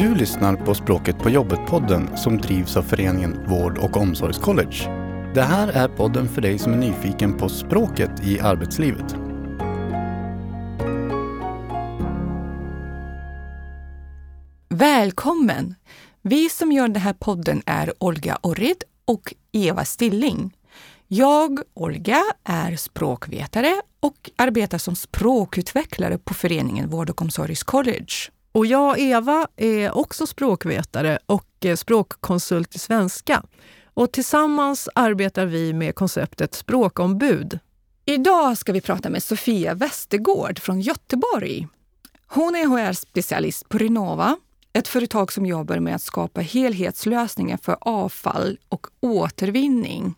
Du 0.00 0.14
lyssnar 0.14 0.56
på 0.56 0.74
Språket 0.74 1.18
på 1.18 1.30
jobbet-podden 1.30 2.16
som 2.16 2.38
drivs 2.38 2.76
av 2.76 2.82
föreningen 2.82 3.46
Vård 3.48 3.78
och 3.78 3.96
omsorgscollege. 3.96 4.88
Det 5.34 5.42
här 5.42 5.68
är 5.68 5.88
podden 5.88 6.28
för 6.28 6.42
dig 6.42 6.58
som 6.58 6.72
är 6.72 6.76
nyfiken 6.76 7.36
på 7.36 7.48
språket 7.48 8.10
i 8.22 8.40
arbetslivet. 8.40 9.14
Välkommen! 14.68 15.74
Vi 16.22 16.48
som 16.48 16.72
gör 16.72 16.88
den 16.88 17.02
här 17.02 17.12
podden 17.12 17.62
är 17.66 17.92
Olga 17.98 18.38
Orrid 18.42 18.84
och 19.04 19.34
Eva 19.52 19.84
Stilling. 19.84 20.56
Jag, 21.08 21.60
Olga, 21.74 22.22
är 22.44 22.76
språkvetare 22.76 23.80
och 24.00 24.30
arbetar 24.36 24.78
som 24.78 24.96
språkutvecklare 24.96 26.18
på 26.18 26.34
föreningen 26.34 26.88
Vård 26.88 27.10
och 27.10 27.22
omsorgscollege. 27.22 28.30
Och 28.52 28.66
jag, 28.66 28.98
Eva, 28.98 29.46
är 29.56 29.96
också 29.96 30.26
språkvetare 30.26 31.18
och 31.26 31.46
eh, 31.64 31.76
språkkonsult 31.76 32.74
i 32.74 32.78
svenska. 32.78 33.42
Och 33.94 34.12
tillsammans 34.12 34.88
arbetar 34.94 35.46
vi 35.46 35.72
med 35.72 35.94
konceptet 35.94 36.54
språkombud. 36.54 37.58
Idag 38.04 38.58
ska 38.58 38.72
vi 38.72 38.80
prata 38.80 39.10
med 39.10 39.22
Sofia 39.22 39.74
Westergård 39.74 40.58
från 40.58 40.80
Göteborg. 40.80 41.68
Hon 42.26 42.56
är 42.56 42.66
HR-specialist 42.66 43.68
på 43.68 43.78
Renova, 43.78 44.36
ett 44.72 44.88
företag 44.88 45.32
som 45.32 45.46
jobbar 45.46 45.78
med 45.78 45.94
att 45.94 46.02
skapa 46.02 46.40
helhetslösningar 46.40 47.58
för 47.62 47.76
avfall 47.80 48.58
och 48.68 48.86
återvinning. 49.00 50.14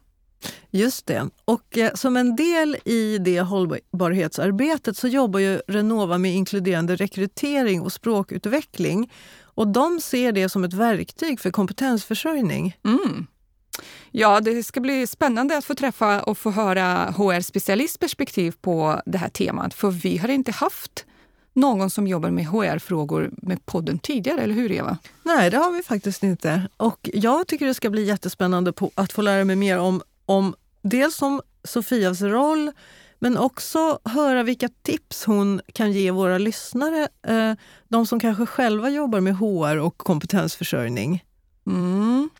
Just 0.71 1.07
det. 1.07 1.29
Och 1.45 1.79
eh, 1.79 1.95
som 1.95 2.17
en 2.17 2.37
del 2.37 2.77
i 2.85 3.19
det 3.19 3.41
hållbarhetsarbetet 3.41 4.97
så 4.97 5.09
jobbar 5.09 5.41
ju 5.41 5.61
Renova 5.69 6.19
med 6.19 6.35
inkluderande 6.35 6.97
rekrytering 6.97 7.81
och 7.81 7.93
språkutveckling. 7.93 9.13
Och 9.55 9.69
de 9.69 10.01
ser 10.01 10.33
det 10.33 10.49
som 10.49 10.65
ett 10.65 10.73
verktyg 10.73 11.41
för 11.41 11.51
kompetensförsörjning. 11.51 12.77
Mm. 12.85 13.27
Ja, 14.11 14.41
det 14.41 14.63
ska 14.63 14.81
bli 14.81 15.07
spännande 15.07 15.59
att 15.59 15.65
få 15.65 15.75
träffa 15.75 16.23
och 16.23 16.39
få 16.39 16.51
höra 16.51 17.15
HR-specialistperspektiv 17.17 18.55
på 18.61 19.03
det 19.07 19.19
här 19.19 19.29
temat, 19.29 19.75
för 19.75 19.91
vi 19.91 20.19
har 20.19 20.29
inte 20.29 20.53
haft 20.53 21.07
någon 21.53 21.91
som 21.91 22.07
jobbar 22.07 22.31
med 22.31 22.47
HR-frågor 22.47 23.31
med 23.33 23.67
podden 23.67 23.99
tidigare, 23.99 24.41
eller 24.41 24.55
hur 24.55 24.73
Eva? 24.73 24.99
Nej, 25.23 25.51
det 25.51 25.57
har 25.57 25.73
vi 25.73 25.83
faktiskt 25.83 26.23
inte. 26.23 26.69
Och 26.77 27.11
jag 27.15 27.47
tycker 27.47 27.67
det 27.67 27.75
ska 27.75 27.91
bli 27.91 28.05
jättespännande 28.05 28.73
att 28.95 29.13
få 29.13 29.23
lära 29.23 29.45
mig 29.45 29.57
mer 29.57 29.79
om, 29.79 30.03
om 30.27 30.55
dels 30.83 31.23
om 31.23 31.41
Sofias 31.65 32.21
roll, 32.21 32.71
men 33.19 33.39
också 33.39 33.99
höra 34.05 34.43
vilka 34.43 34.69
tips 34.83 35.25
hon 35.25 35.61
kan 35.73 35.93
ge 35.93 36.11
våra 36.11 36.39
lyssnare, 36.39 37.09
eh, 37.27 37.53
de 37.89 38.07
som 38.07 38.21
kanske 38.21 38.47
själva 38.47 38.91
jobbar 38.91 39.21
med 39.21 39.37
HR 39.37 39.79
och 39.79 39.99
kompetensförsörjning. 39.99 41.25
Mm. 41.67 42.31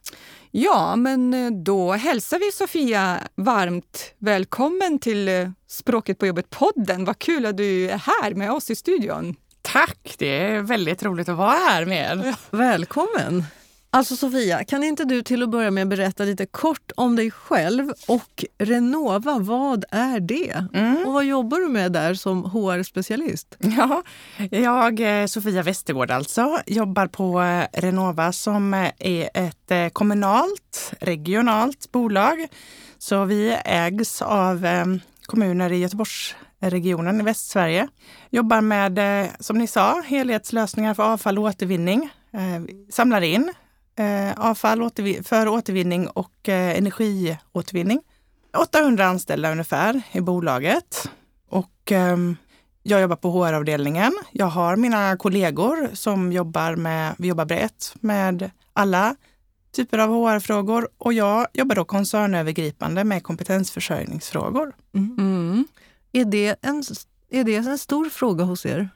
Ja, 0.51 0.97
men 0.97 1.35
eh, 1.35 1.51
då 1.51 1.93
hälsar 1.93 2.39
vi 2.39 2.53
Sofia 2.53 3.19
varmt 3.35 4.15
välkommen 4.19 4.99
till 4.99 5.29
eh, 5.29 5.51
Språket 5.67 6.19
på 6.19 6.27
jobbet-podden. 6.27 7.05
Vad 7.05 7.19
kul 7.19 7.47
att 7.47 7.57
du 7.57 7.91
är 7.91 7.99
här 7.99 8.35
med 8.35 8.53
oss 8.53 8.71
i 8.71 8.77
studion. 8.77 9.37
Tack! 9.63 10.15
Det 10.19 10.47
är 10.47 10.63
väldigt 10.63 11.03
roligt 11.03 11.29
att 11.29 11.37
vara 11.37 11.51
här 11.51 11.87
med 11.87 12.19
er. 12.19 12.35
Välkommen! 12.51 13.45
Alltså 13.95 14.17
Sofia, 14.17 14.65
kan 14.65 14.85
inte 14.85 15.05
du 15.05 15.23
till 15.23 15.43
att 15.43 15.51
börja 15.51 15.71
med 15.71 15.89
berätta 15.89 16.25
lite 16.25 16.47
kort 16.47 16.93
om 16.97 17.17
dig 17.17 17.31
själv 17.31 17.93
och 18.07 18.45
Renova, 18.59 19.39
vad 19.39 19.85
är 19.91 20.21
det? 20.21 20.65
Mm. 20.75 21.07
Och 21.07 21.13
vad 21.13 21.25
jobbar 21.25 21.59
du 21.59 21.69
med 21.69 21.93
där 21.93 22.15
som 22.15 22.45
HR-specialist? 22.45 23.57
Ja, 23.59 24.03
jag, 24.51 25.21
eh, 25.21 25.27
Sofia 25.27 25.63
Westergård 25.63 26.11
alltså, 26.11 26.59
jobbar 26.67 27.07
på 27.07 27.43
eh, 27.43 27.81
Renova 27.81 28.33
som 28.33 28.75
är 28.99 29.31
ett 29.35 29.71
eh, 29.71 29.89
kommunalt, 29.89 30.95
regionalt 31.01 31.93
bolag. 31.93 32.49
Så 32.99 33.25
vi 33.25 33.59
ägs 33.65 34.23
av 34.23 34.67
kommuner 35.27 35.73
i 35.73 35.79
Göteborgsregionen 35.79 37.21
i 37.21 37.25
Västsverige. 37.25 37.89
Jobbar 38.31 38.61
med, 38.61 39.29
som 39.41 39.59
ni 39.59 39.67
sa, 39.67 40.01
helhetslösningar 40.01 40.95
för 40.95 41.03
avfall 41.03 41.39
och 41.39 41.45
återvinning. 41.45 42.11
Samlar 42.91 43.21
in 43.21 43.53
eh, 43.97 44.33
avfall 44.37 44.91
för 45.25 45.49
återvinning 45.49 46.09
och 46.09 46.49
eh, 46.49 46.79
energiåtervinning. 46.79 48.01
800 48.57 49.05
anställda 49.05 49.53
ungefär 49.53 50.03
i 50.13 50.21
bolaget. 50.21 51.11
Och 51.49 51.93
eh, 51.93 52.17
jag 52.83 53.01
jobbar 53.01 53.17
på 53.17 53.31
HR-avdelningen. 53.31 54.13
Jag 54.33 54.47
har 54.47 54.77
mina 54.77 55.17
kollegor 55.17 55.91
som 55.93 56.33
jobbar 56.33 56.77
med, 56.77 57.15
vi 57.19 57.29
jobbar 57.29 57.45
brett 57.45 57.95
med 58.01 58.51
alla 58.73 59.17
typer 59.73 59.99
av 59.99 60.11
HR-frågor 60.11 60.89
och 60.99 61.13
jag 61.13 61.47
jobbar 61.53 61.75
då 61.77 61.85
koncernövergripande 61.85 63.05
med 63.05 63.23
kompetensförsörjningsfrågor. 63.23 64.73
Mm. 64.95 65.17
Mm. 65.19 65.67
Är, 66.13 66.25
det 66.25 66.57
en, 66.63 66.83
är 67.31 67.45
det 67.45 67.57
en 67.57 67.79
stor 67.79 68.11
fråga 68.11 68.45
hos 68.45 68.67
er? 68.67 68.89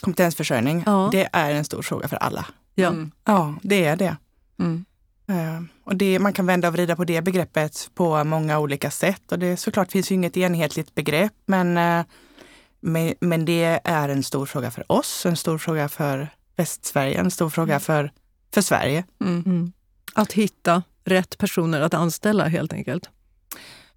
Kompetensförsörjning, 0.00 0.82
ja. 0.86 1.08
det 1.12 1.28
är 1.32 1.54
en 1.54 1.64
stor 1.64 1.82
fråga 1.82 2.08
för 2.08 2.16
alla. 2.16 2.46
Ja, 2.74 2.88
mm. 2.88 3.10
ja 3.24 3.54
det 3.62 3.84
är 3.84 3.96
det. 3.96 4.16
Mm. 4.62 4.84
Uh, 5.30 5.62
och 5.84 5.96
det, 5.96 6.18
man 6.18 6.32
kan 6.32 6.46
vända 6.46 6.68
och 6.68 6.74
vrida 6.74 6.96
på 6.96 7.04
det 7.04 7.22
begreppet 7.22 7.90
på 7.94 8.24
många 8.24 8.58
olika 8.58 8.90
sätt. 8.90 9.32
Och 9.32 9.38
det 9.38 9.56
såklart 9.56 9.92
finns 9.92 10.10
ju 10.10 10.14
inget 10.14 10.36
enhetligt 10.36 10.94
begrepp, 10.94 11.32
men, 11.46 11.78
uh, 11.78 12.04
men, 12.80 13.14
men, 13.20 13.44
det 13.44 13.80
är 13.84 14.08
en 14.08 14.22
stor 14.22 14.46
fråga 14.46 14.70
för 14.70 14.92
oss, 14.92 15.26
en 15.26 15.36
stor 15.36 15.58
fråga 15.58 15.88
för 15.88 16.28
Västsverige, 16.56 17.20
en 17.20 17.30
stor 17.30 17.50
fråga 17.50 17.72
mm. 17.72 17.80
för, 17.80 18.12
för 18.54 18.60
Sverige. 18.60 19.04
Mm. 19.20 19.42
mm. 19.46 19.72
Att 20.14 20.32
hitta 20.32 20.82
rätt 21.04 21.38
personer 21.38 21.80
att 21.80 21.94
anställa 21.94 22.48
helt 22.48 22.72
enkelt. 22.72 23.10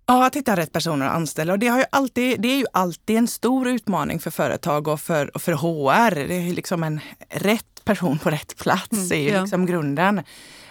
Ja, 0.08 0.26
att 0.26 0.36
hitta 0.36 0.56
rätt 0.56 0.72
personer 0.72 1.06
att 1.06 1.16
anställa. 1.16 1.54
Och 1.54 1.60
det, 1.60 1.68
har 1.68 1.80
ju 1.80 1.86
alltid, 1.90 2.42
det 2.42 2.48
är 2.48 2.58
ju 2.58 2.66
alltid 2.74 3.18
en 3.18 3.28
stor 3.28 3.68
utmaning 3.68 4.20
för 4.20 4.32
företag 4.32 4.88
och 4.88 5.02
för, 5.02 5.36
och 5.36 5.42
för 5.42 5.54
HR. 5.54 6.28
Det 6.28 6.34
är 6.34 6.54
liksom 6.54 6.84
en 6.84 7.00
rätt 7.30 7.86
person 7.86 8.20
på 8.20 8.30
rätt 8.30 8.58
plats 8.58 8.92
mm, 8.92 9.12
är 9.12 9.24
ju 9.24 9.30
ja. 9.30 9.42
liksom 9.42 9.66
grunden. 9.66 10.22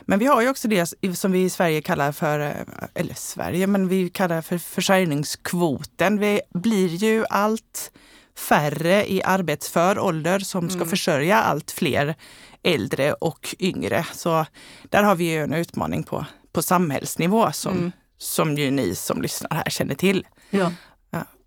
Men 0.00 0.18
vi 0.18 0.26
har 0.26 0.42
ju 0.42 0.50
också 0.50 0.68
det 0.68 0.86
som 1.16 1.32
vi 1.32 1.44
i 1.44 1.50
Sverige 1.50 1.82
kallar 1.82 2.12
för, 2.12 2.38
eller 2.94 3.14
Sverige, 3.14 3.66
men 3.66 3.88
vi 3.88 4.10
kallar 4.10 4.42
för 4.42 4.58
försörjningskvoten. 4.58 6.18
Vi 6.18 6.40
blir 6.54 6.88
ju 6.88 7.24
allt 7.30 7.92
färre 8.38 9.12
i 9.12 9.22
arbetsför 9.22 9.98
ålder 9.98 10.38
som 10.38 10.68
ska 10.70 10.76
mm. 10.76 10.88
försörja 10.88 11.42
allt 11.42 11.70
fler 11.70 12.14
äldre 12.62 13.12
och 13.12 13.54
yngre. 13.58 14.06
Så 14.12 14.46
där 14.88 15.02
har 15.02 15.14
vi 15.14 15.24
ju 15.24 15.42
en 15.42 15.54
utmaning 15.54 16.02
på, 16.02 16.26
på 16.52 16.62
samhällsnivå 16.62 17.52
som, 17.52 17.72
mm. 17.72 17.92
Som 18.18 18.54
ju 18.54 18.70
ni 18.70 18.94
som 18.94 19.22
lyssnar 19.22 19.50
här 19.50 19.70
känner 19.70 19.94
till. 19.94 20.26
Ja. 20.50 20.72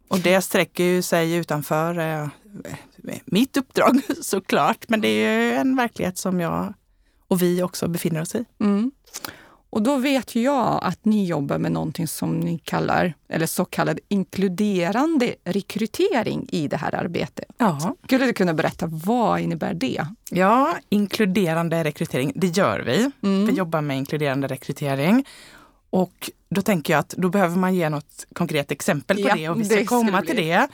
Och 0.07 0.19
det 0.19 0.41
sträcker 0.41 0.83
ju 0.83 1.01
sig 1.01 1.35
utanför 1.35 1.99
eh, 1.99 2.27
mitt 3.25 3.57
uppdrag 3.57 4.01
såklart. 4.21 4.85
Men 4.87 5.01
det 5.01 5.07
är 5.07 5.41
ju 5.41 5.53
en 5.53 5.75
verklighet 5.75 6.17
som 6.17 6.39
jag 6.39 6.73
och 7.27 7.41
vi 7.41 7.63
också 7.63 7.87
befinner 7.87 8.21
oss 8.21 8.35
i. 8.35 8.45
Mm. 8.59 8.91
Och 9.69 9.81
då 9.81 9.97
vet 9.97 10.35
jag 10.35 10.79
att 10.83 11.05
ni 11.05 11.25
jobbar 11.25 11.57
med 11.57 11.71
någonting 11.71 12.07
som 12.07 12.39
ni 12.39 12.59
kallar, 12.59 13.13
eller 13.29 13.45
så 13.45 13.65
kallad 13.65 13.99
inkluderande 14.07 15.35
rekrytering 15.43 16.47
i 16.51 16.67
det 16.67 16.77
här 16.77 16.95
arbetet. 16.95 17.45
Ja. 17.57 17.95
Skulle 18.03 18.25
du 18.25 18.33
kunna 18.33 18.53
berätta, 18.53 18.87
vad 18.87 19.39
innebär 19.39 19.73
det? 19.73 20.05
Ja, 20.31 20.77
inkluderande 20.89 21.83
rekrytering, 21.83 22.31
det 22.35 22.47
gör 22.47 22.79
vi. 22.79 23.11
Mm. 23.23 23.45
Vi 23.45 23.53
jobbar 23.53 23.81
med 23.81 23.97
inkluderande 23.97 24.47
rekrytering. 24.47 25.25
Och 25.89 26.31
då 26.49 26.61
tänker 26.61 26.93
jag 26.93 26.99
att 26.99 27.09
då 27.09 27.29
behöver 27.29 27.57
man 27.57 27.75
ge 27.75 27.89
något 27.89 28.25
konkret 28.33 28.71
exempel 28.71 29.17
på 29.17 29.29
ja, 29.29 29.35
det 29.35 29.49
och 29.49 29.61
vi 29.61 29.65
ska 29.65 29.85
komma 29.85 30.21
till 30.21 30.35
det. 30.35 30.67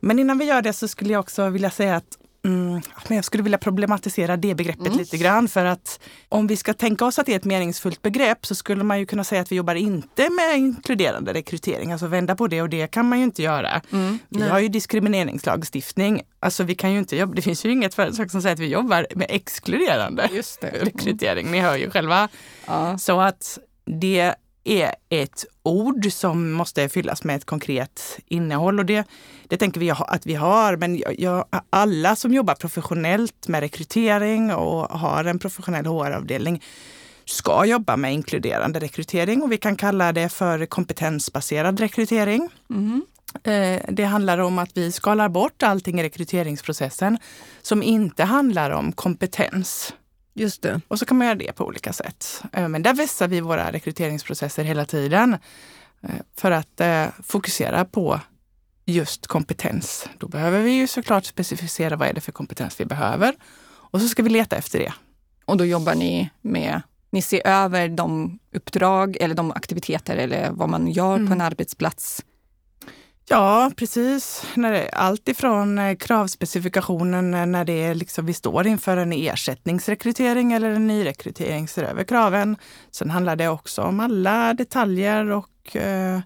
Men 0.00 0.18
innan 0.18 0.38
vi 0.38 0.44
gör 0.44 0.62
det 0.62 0.72
så 0.72 0.88
skulle 0.88 1.12
jag 1.12 1.20
också 1.20 1.48
vilja 1.48 1.70
säga 1.70 1.96
att 1.96 2.16
Mm, 2.44 2.80
jag 3.08 3.24
skulle 3.24 3.42
vilja 3.42 3.58
problematisera 3.58 4.36
det 4.36 4.54
begreppet 4.54 4.86
mm. 4.86 4.98
lite 4.98 5.16
grann. 5.16 5.48
För 5.48 5.64
att 5.64 6.00
om 6.28 6.46
vi 6.46 6.56
ska 6.56 6.74
tänka 6.74 7.04
oss 7.04 7.18
att 7.18 7.26
det 7.26 7.32
är 7.32 7.36
ett 7.36 7.44
meningsfullt 7.44 8.02
begrepp 8.02 8.46
så 8.46 8.54
skulle 8.54 8.84
man 8.84 8.98
ju 8.98 9.06
kunna 9.06 9.24
säga 9.24 9.42
att 9.42 9.52
vi 9.52 9.56
jobbar 9.56 9.74
inte 9.74 10.30
med 10.30 10.58
inkluderande 10.58 11.34
rekrytering. 11.34 11.92
Alltså 11.92 12.06
vända 12.06 12.36
på 12.36 12.46
det 12.46 12.62
och 12.62 12.68
det 12.68 12.86
kan 12.86 13.08
man 13.08 13.18
ju 13.18 13.24
inte 13.24 13.42
göra. 13.42 13.82
Mm. 13.92 14.18
Vi 14.28 14.48
har 14.48 14.58
ju 14.58 14.68
diskrimineringslagstiftning. 14.68 16.22
Alltså 16.40 16.64
vi 16.64 16.74
kan 16.74 16.92
ju 16.92 16.98
inte 16.98 17.16
jobba, 17.16 17.34
det 17.34 17.42
finns 17.42 17.64
ju 17.64 17.72
inget 17.72 17.94
företag 17.94 18.30
som 18.30 18.42
säger 18.42 18.54
att 18.54 18.60
vi 18.60 18.68
jobbar 18.68 19.06
med 19.14 19.26
exkluderande 19.30 20.28
rekrytering. 20.60 21.50
Ni 21.50 21.58
hör 21.58 21.76
ju 21.76 21.90
själva. 21.90 22.28
Ja. 22.66 22.98
Så 22.98 23.20
att 23.20 23.58
det 23.84 24.34
är 24.64 24.94
ett 25.08 25.44
ord 25.62 26.12
som 26.12 26.52
måste 26.52 26.88
fyllas 26.88 27.24
med 27.24 27.36
ett 27.36 27.44
konkret 27.44 28.18
innehåll. 28.26 28.78
Och 28.78 28.86
det, 28.86 29.08
det 29.48 29.56
tänker 29.56 29.80
vi 29.80 29.90
att 29.90 30.26
vi 30.26 30.34
har. 30.34 30.76
Men 30.76 31.02
jag, 31.18 31.44
alla 31.70 32.16
som 32.16 32.34
jobbar 32.34 32.54
professionellt 32.54 33.48
med 33.48 33.60
rekrytering 33.60 34.54
och 34.54 34.98
har 34.98 35.24
en 35.24 35.38
professionell 35.38 35.86
HR-avdelning 35.86 36.62
ska 37.24 37.64
jobba 37.64 37.96
med 37.96 38.14
inkluderande 38.14 38.80
rekrytering 38.80 39.42
och 39.42 39.52
vi 39.52 39.56
kan 39.56 39.76
kalla 39.76 40.12
det 40.12 40.28
för 40.28 40.66
kompetensbaserad 40.66 41.80
rekrytering. 41.80 42.48
Mm. 42.70 43.04
Det 43.88 44.04
handlar 44.04 44.38
om 44.38 44.58
att 44.58 44.76
vi 44.76 44.92
skalar 44.92 45.28
bort 45.28 45.62
allting 45.62 46.00
i 46.00 46.02
rekryteringsprocessen 46.02 47.18
som 47.62 47.82
inte 47.82 48.24
handlar 48.24 48.70
om 48.70 48.92
kompetens. 48.92 49.92
Just 50.34 50.62
det. 50.62 50.80
Och 50.88 50.98
så 50.98 51.06
kan 51.06 51.16
man 51.18 51.26
göra 51.26 51.38
det 51.38 51.52
på 51.52 51.64
olika 51.64 51.92
sätt. 51.92 52.42
Eh, 52.52 52.68
men 52.68 52.82
där 52.82 52.94
vässar 52.94 53.28
vi 53.28 53.40
våra 53.40 53.72
rekryteringsprocesser 53.72 54.64
hela 54.64 54.84
tiden 54.84 55.36
eh, 56.02 56.10
för 56.36 56.50
att 56.50 56.80
eh, 56.80 57.06
fokusera 57.22 57.84
på 57.84 58.20
just 58.84 59.26
kompetens. 59.26 60.08
Då 60.18 60.28
behöver 60.28 60.62
vi 60.62 60.70
ju 60.70 60.86
såklart 60.86 61.24
specificera 61.24 61.96
vad 61.96 62.08
är 62.08 62.12
det 62.12 62.20
för 62.20 62.32
kompetens 62.32 62.80
vi 62.80 62.84
behöver 62.84 63.34
och 63.66 64.00
så 64.00 64.08
ska 64.08 64.22
vi 64.22 64.30
leta 64.30 64.56
efter 64.56 64.78
det. 64.78 64.92
Och 65.44 65.56
då 65.56 65.64
jobbar 65.64 65.94
ni 65.94 66.30
med 66.40 66.82
ni 67.12 67.22
ser 67.22 67.46
över 67.46 67.88
de 67.88 68.38
uppdrag 68.54 69.16
eller 69.20 69.34
de 69.34 69.52
aktiviteter 69.52 70.16
eller 70.16 70.50
vad 70.50 70.68
man 70.68 70.88
gör 70.88 71.16
mm. 71.16 71.26
på 71.26 71.32
en 71.32 71.40
arbetsplats 71.40 72.24
Ja, 73.28 73.70
precis. 73.76 74.44
allt 74.92 75.28
ifrån 75.28 75.78
eh, 75.78 75.96
kravspecifikationen 75.96 77.34
eh, 77.34 77.46
när 77.46 77.64
det 77.64 77.82
är 77.82 77.94
liksom, 77.94 78.26
vi 78.26 78.32
står 78.32 78.66
inför 78.66 78.96
en 78.96 79.12
ersättningsrekrytering 79.12 80.52
eller 80.52 80.70
en 80.70 80.86
nyrekrytering, 80.86 81.68
ser 81.68 81.82
över 81.82 82.04
kraven. 82.04 82.56
Sen 82.90 83.10
handlar 83.10 83.36
det 83.36 83.48
också 83.48 83.82
om 83.82 84.00
alla 84.00 84.54
detaljer 84.54 85.30
och 85.30 85.76
eh, 85.76 86.20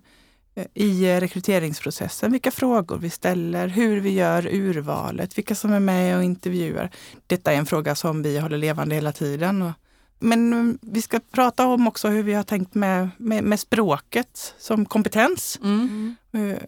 i 0.74 1.20
rekryteringsprocessen, 1.20 2.32
vilka 2.32 2.50
frågor 2.50 2.96
vi 2.98 3.10
ställer, 3.10 3.68
hur 3.68 4.00
vi 4.00 4.10
gör 4.10 4.46
urvalet, 4.46 5.38
vilka 5.38 5.54
som 5.54 5.72
är 5.72 5.80
med 5.80 6.16
och 6.16 6.24
intervjuar. 6.24 6.90
Detta 7.26 7.52
är 7.52 7.56
en 7.56 7.66
fråga 7.66 7.94
som 7.94 8.22
vi 8.22 8.38
håller 8.38 8.58
levande 8.58 8.94
hela 8.94 9.12
tiden. 9.12 9.72
Men 10.18 10.52
mm, 10.52 10.78
vi 10.82 11.02
ska 11.02 11.20
prata 11.32 11.66
om 11.66 11.88
också 11.88 12.08
hur 12.08 12.22
vi 12.22 12.34
har 12.34 12.42
tänkt 12.42 12.74
med, 12.74 13.10
med, 13.16 13.44
med 13.44 13.60
språket 13.60 14.54
som 14.58 14.86
kompetens. 14.86 15.58
Mm. 15.62 16.16
Eh, 16.34 16.58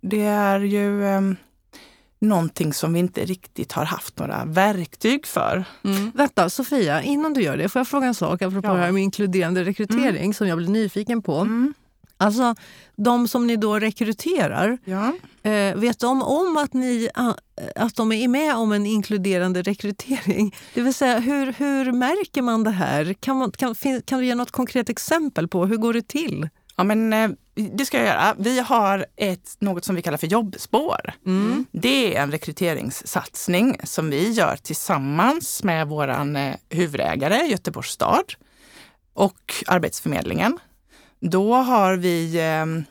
det 0.00 0.22
är 0.22 0.60
ju 0.60 1.02
um, 1.02 1.36
någonting 2.18 2.72
som 2.72 2.92
vi 2.92 2.98
inte 2.98 3.24
riktigt 3.24 3.72
har 3.72 3.84
haft 3.84 4.18
några 4.18 4.44
verktyg 4.44 5.26
för. 5.26 5.64
Mm. 5.84 6.12
Vänta, 6.14 6.50
Sofia, 6.50 7.02
innan 7.02 7.34
du 7.34 7.42
gör 7.42 7.56
det, 7.56 7.68
får 7.68 7.80
jag 7.80 7.88
fråga 7.88 8.06
en 8.06 8.14
sak 8.14 8.42
apropå 8.42 8.68
ja. 8.68 8.72
det 8.72 8.80
här 8.80 8.92
med 8.92 9.02
inkluderande 9.02 9.64
rekrytering 9.64 10.22
mm. 10.22 10.34
som 10.34 10.48
jag 10.48 10.58
blir 10.58 10.68
nyfiken 10.68 11.22
på. 11.22 11.36
Mm. 11.36 11.74
Alltså, 12.16 12.54
de 12.96 13.28
som 13.28 13.46
ni 13.46 13.56
då 13.56 13.78
rekryterar, 13.78 14.78
ja. 14.84 15.12
eh, 15.50 15.76
vet 15.76 15.98
de 15.98 16.22
om 16.22 16.56
att, 16.56 16.72
ni, 16.72 17.08
att 17.76 17.96
de 17.96 18.12
är 18.12 18.28
med 18.28 18.56
om 18.56 18.72
en 18.72 18.86
inkluderande 18.86 19.62
rekrytering? 19.62 20.54
Det 20.74 20.82
vill 20.82 20.94
säga, 20.94 21.18
hur, 21.18 21.52
hur 21.52 21.92
märker 21.92 22.42
man 22.42 22.64
det 22.64 22.70
här? 22.70 23.12
Kan, 23.12 23.36
man, 23.36 23.50
kan, 23.50 23.74
kan 24.04 24.18
du 24.18 24.26
ge 24.26 24.34
något 24.34 24.50
konkret 24.50 24.88
exempel 24.88 25.48
på 25.48 25.66
hur 25.66 25.76
går 25.76 25.92
det 25.92 26.08
till? 26.08 26.48
Ja, 26.76 26.84
men 26.84 27.12
eh, 27.12 27.30
det 27.54 27.84
ska 27.84 27.96
jag 27.96 28.06
göra. 28.06 28.34
Vi 28.38 28.60
har 28.60 29.06
ett, 29.16 29.56
något 29.58 29.84
som 29.84 29.94
vi 29.94 30.02
kallar 30.02 30.18
för 30.18 30.26
jobbspår. 30.26 31.12
Mm. 31.26 31.66
Det 31.72 32.16
är 32.16 32.22
en 32.22 32.30
rekryteringssatsning 32.30 33.76
som 33.84 34.10
vi 34.10 34.32
gör 34.32 34.56
tillsammans 34.56 35.62
med 35.62 35.88
vår 35.88 36.08
eh, 36.08 36.54
huvudägare 36.70 37.46
Göteborgs 37.46 37.90
stad 37.90 38.34
och 39.12 39.54
Arbetsförmedlingen. 39.66 40.58
Då 41.20 41.54
har 41.54 41.96
vi 41.96 42.40
ehm, 42.40 42.84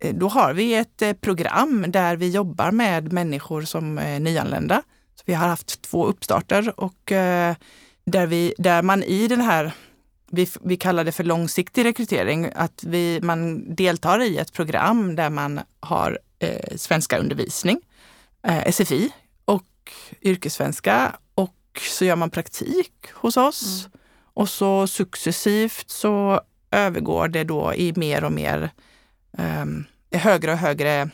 eh, 0.00 0.14
då 0.14 0.28
har 0.28 0.52
vi 0.52 0.74
ett 0.74 1.20
program 1.20 1.84
där 1.88 2.16
vi 2.16 2.30
jobbar 2.30 2.70
med 2.70 3.12
människor 3.12 3.62
som 3.62 3.98
är 3.98 4.20
nyanlända. 4.20 4.82
Så 5.14 5.22
vi 5.26 5.34
har 5.34 5.48
haft 5.48 5.82
två 5.82 6.06
uppstarter 6.06 6.80
och 6.80 7.02
där, 8.04 8.26
vi, 8.26 8.54
där 8.58 8.82
man 8.82 9.02
i 9.02 9.28
den 9.28 9.40
här, 9.40 9.72
vi, 10.34 10.48
vi 10.62 10.76
kallar 10.76 11.04
det 11.04 11.12
för 11.12 11.24
långsiktig 11.24 11.84
rekrytering, 11.84 12.50
att 12.54 12.84
vi, 12.84 13.20
man 13.22 13.74
deltar 13.74 14.20
i 14.20 14.38
ett 14.38 14.52
program 14.52 15.16
där 15.16 15.30
man 15.30 15.60
har 15.80 16.18
eh, 16.38 16.76
svenska 16.76 17.18
undervisning, 17.18 17.80
eh, 18.46 18.72
SFI 18.72 19.10
och 19.44 19.92
yrkessvenska 20.22 21.16
och 21.34 21.80
så 21.80 22.04
gör 22.04 22.16
man 22.16 22.30
praktik 22.30 22.92
hos 23.12 23.36
oss. 23.36 23.86
Mm. 23.86 24.00
Och 24.34 24.48
så 24.48 24.86
successivt 24.86 25.90
så 25.90 26.40
övergår 26.70 27.28
det 27.28 27.44
då 27.44 27.74
i 27.74 27.92
mer 27.96 28.24
och 28.24 28.32
mer 28.32 28.70
um, 29.38 29.84
högre 30.12 30.52
och 30.52 30.58
högre 30.58 31.10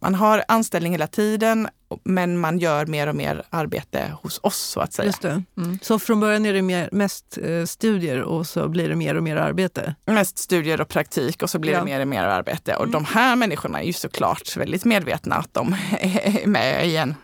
man 0.00 0.14
har 0.14 0.44
anställning 0.48 0.92
hela 0.92 1.06
tiden 1.06 1.68
men 2.04 2.38
man 2.38 2.58
gör 2.58 2.86
mer 2.86 3.06
och 3.06 3.14
mer 3.14 3.42
arbete 3.50 4.12
hos 4.22 4.40
oss 4.42 4.56
så 4.56 4.80
att 4.80 4.92
säga. 4.92 5.06
Just 5.06 5.22
det. 5.22 5.42
Mm. 5.56 5.78
Så 5.82 5.98
från 5.98 6.20
början 6.20 6.46
är 6.46 6.52
det 6.52 6.62
mer, 6.62 6.88
mest 6.92 7.38
eh, 7.42 7.64
studier 7.64 8.20
och 8.20 8.46
så 8.46 8.68
blir 8.68 8.88
det 8.88 8.96
mer 8.96 9.14
och 9.14 9.22
mer 9.22 9.36
arbete? 9.36 9.94
Mest 10.04 10.38
studier 10.38 10.80
och 10.80 10.88
praktik 10.88 11.42
och 11.42 11.50
så 11.50 11.58
blir 11.58 11.72
ja. 11.72 11.78
det 11.78 11.84
mer 11.84 12.00
och 12.00 12.08
mer 12.08 12.22
arbete. 12.22 12.76
Och 12.76 12.84
mm. 12.84 12.92
de 12.92 13.04
här 13.04 13.36
människorna 13.36 13.80
är 13.80 13.86
ju 13.86 13.92
såklart 13.92 14.56
väldigt 14.56 14.84
medvetna 14.84 15.36
att 15.36 15.54
de 15.54 15.72
är 16.00 16.46
med 16.46 16.88
i 16.88 16.96
en, 16.96 17.14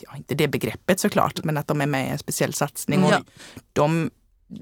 ja, 0.00 0.16
inte 0.16 0.34
det 0.34 0.48
begreppet 0.48 1.00
såklart, 1.00 1.44
men 1.44 1.56
att 1.56 1.66
de 1.66 1.80
är 1.80 1.86
med 1.86 2.06
i 2.06 2.10
en 2.10 2.18
speciell 2.18 2.54
satsning. 2.54 3.04
Och 3.04 3.14
de, 3.72 4.10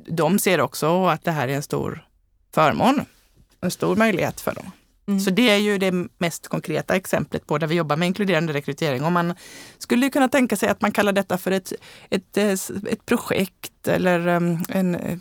de 0.08 0.38
ser 0.38 0.60
också 0.60 1.06
att 1.06 1.24
det 1.24 1.30
här 1.30 1.48
är 1.48 1.52
en 1.52 1.62
stor 1.62 2.06
förmån. 2.54 3.04
En 3.60 3.70
stor 3.70 3.96
möjlighet 3.96 4.40
för 4.40 4.54
dem. 4.54 4.70
Mm. 5.08 5.20
Så 5.20 5.30
det 5.30 5.50
är 5.50 5.56
ju 5.56 5.78
det 5.78 5.92
mest 6.18 6.48
konkreta 6.48 6.96
exemplet 6.96 7.46
på 7.46 7.58
där 7.58 7.66
vi 7.66 7.74
jobbar 7.74 7.96
med 7.96 8.06
inkluderande 8.06 8.52
rekrytering. 8.52 9.04
Och 9.04 9.12
man 9.12 9.34
skulle 9.78 10.10
kunna 10.10 10.28
tänka 10.28 10.56
sig 10.56 10.68
att 10.68 10.80
man 10.80 10.92
kallar 10.92 11.12
detta 11.12 11.38
för 11.38 11.50
ett, 11.50 11.72
ett, 12.10 12.36
eh, 12.36 12.52
ett 12.90 13.06
projekt 13.06 13.88
eller 13.88 14.28
um, 14.28 14.64
en 14.68 14.94
uh, 14.94 15.18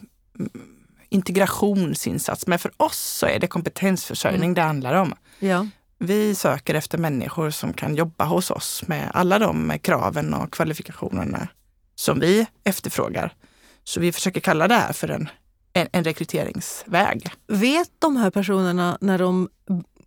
integrationsinsats. 1.09 2.47
Men 2.47 2.59
för 2.59 2.71
oss 2.77 2.97
så 2.97 3.25
är 3.25 3.39
det 3.39 3.47
kompetensförsörjning 3.47 4.43
mm. 4.43 4.53
det 4.53 4.61
handlar 4.61 4.93
om. 4.93 5.13
Ja. 5.39 5.67
Vi 5.97 6.35
söker 6.35 6.75
efter 6.75 6.97
människor 6.97 7.49
som 7.49 7.73
kan 7.73 7.95
jobba 7.95 8.25
hos 8.25 8.51
oss 8.51 8.83
med 8.87 9.11
alla 9.13 9.39
de 9.39 9.79
kraven 9.81 10.33
och 10.33 10.53
kvalifikationerna 10.53 11.47
som 11.95 12.19
vi 12.19 12.47
efterfrågar. 12.63 13.33
Så 13.83 13.99
vi 13.99 14.11
försöker 14.11 14.41
kalla 14.41 14.67
det 14.67 14.75
här 14.75 14.93
för 14.93 15.07
en 15.07 15.29
en, 15.73 15.87
en 15.91 16.03
rekryteringsväg. 16.03 17.31
Vet 17.47 17.91
de 17.99 18.17
här 18.17 18.29
personerna 18.29 18.97
när 19.01 19.17
de 19.17 19.49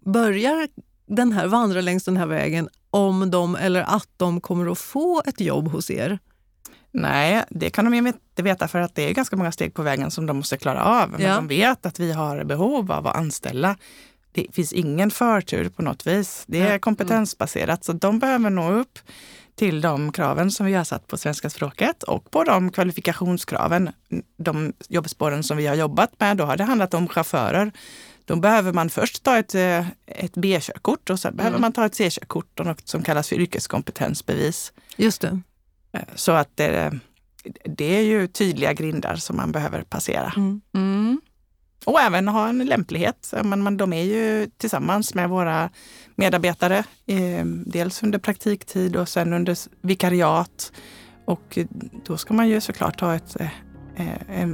börjar 0.00 0.68
den 1.06 1.32
här, 1.32 1.46
vandra 1.46 1.80
längs 1.80 2.04
den 2.04 2.16
här 2.16 2.26
vägen 2.26 2.68
om 2.90 3.30
de 3.30 3.56
eller 3.56 3.82
att 3.82 4.08
de 4.16 4.40
kommer 4.40 4.72
att 4.72 4.78
få 4.78 5.22
ett 5.26 5.40
jobb 5.40 5.68
hos 5.68 5.90
er? 5.90 6.18
Nej, 6.92 7.44
det 7.50 7.70
kan 7.70 7.84
de 7.84 7.94
inte 7.94 8.42
veta 8.42 8.68
för 8.68 8.78
att 8.78 8.94
det 8.94 9.02
är 9.02 9.14
ganska 9.14 9.36
många 9.36 9.52
steg 9.52 9.74
på 9.74 9.82
vägen 9.82 10.10
som 10.10 10.26
de 10.26 10.36
måste 10.36 10.56
klara 10.56 10.84
av. 10.84 11.10
Men 11.10 11.20
ja. 11.20 11.34
de 11.34 11.48
vet 11.48 11.86
att 11.86 12.00
vi 12.00 12.12
har 12.12 12.44
behov 12.44 12.92
av 12.92 13.06
att 13.06 13.16
anställa. 13.16 13.76
Det 14.32 14.46
finns 14.52 14.72
ingen 14.72 15.10
förtur 15.10 15.68
på 15.68 15.82
något 15.82 16.06
vis. 16.06 16.44
Det 16.46 16.60
är 16.60 16.78
kompetensbaserat 16.78 17.84
så 17.84 17.92
de 17.92 18.18
behöver 18.18 18.50
nå 18.50 18.72
upp 18.72 18.98
till 19.54 19.80
de 19.80 20.12
kraven 20.12 20.50
som 20.50 20.66
vi 20.66 20.74
har 20.74 20.84
satt 20.84 21.06
på 21.06 21.16
svenska 21.16 21.50
språket 21.50 22.02
och 22.02 22.30
på 22.30 22.44
de 22.44 22.70
kvalifikationskraven, 22.72 23.90
de 24.36 24.72
jobbspåren 24.88 25.42
som 25.42 25.56
vi 25.56 25.66
har 25.66 25.74
jobbat 25.74 26.20
med. 26.20 26.36
Då 26.36 26.44
har 26.44 26.56
det 26.56 26.64
handlat 26.64 26.94
om 26.94 27.08
chaufförer. 27.08 27.72
Då 28.24 28.36
behöver 28.36 28.72
man 28.72 28.90
först 28.90 29.22
ta 29.22 29.38
ett, 29.38 29.54
eh, 29.54 29.86
ett 30.06 30.34
B-körkort 30.34 31.10
och 31.10 31.20
sen 31.20 31.28
mm. 31.28 31.36
behöver 31.36 31.58
man 31.58 31.72
ta 31.72 31.86
ett 31.86 31.94
C-körkort 31.94 32.60
och 32.60 32.66
något 32.66 32.88
som 32.88 33.02
kallas 33.02 33.28
för 33.28 33.36
yrkeskompetensbevis. 33.36 34.72
Just 34.96 35.20
det. 35.20 35.40
Eh, 35.92 36.00
så 36.14 36.32
att 36.32 36.56
det, 36.56 36.98
det 37.64 37.96
är 37.96 38.02
ju 38.02 38.26
tydliga 38.26 38.72
grindar 38.72 39.16
som 39.16 39.36
man 39.36 39.52
behöver 39.52 39.82
passera. 39.82 40.32
Mm. 40.36 40.60
Mm. 40.74 41.20
Och 41.84 42.00
även 42.00 42.28
ha 42.28 42.48
en 42.48 42.58
lämplighet. 42.58 43.34
Men, 43.44 43.76
de 43.76 43.92
är 43.92 44.02
ju 44.02 44.50
tillsammans 44.56 45.14
med 45.14 45.28
våra 45.28 45.70
medarbetare, 46.16 46.78
eh, 47.06 47.44
dels 47.66 48.02
under 48.02 48.18
praktiktid 48.18 48.96
och 48.96 49.08
sen 49.08 49.32
under 49.32 49.56
vikariat. 49.86 50.72
Och 51.24 51.58
eh, 51.58 51.66
då 52.04 52.16
ska 52.16 52.34
man 52.34 52.48
ju 52.48 52.60
såklart 52.60 53.00
ha 53.00 53.14
ett, 53.14 53.36
eh, 53.40 53.48
eh 53.96 54.48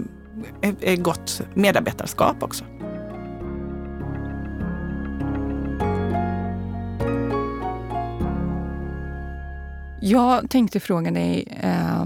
ett, 0.63 0.77
ett 0.81 1.03
gott 1.03 1.43
medarbetarskap 1.55 2.43
också. 2.43 2.65
Jag 10.01 10.51
tänkte 10.51 10.81
fråga 10.81 11.11
dig 11.11 11.59
eh, 11.63 12.05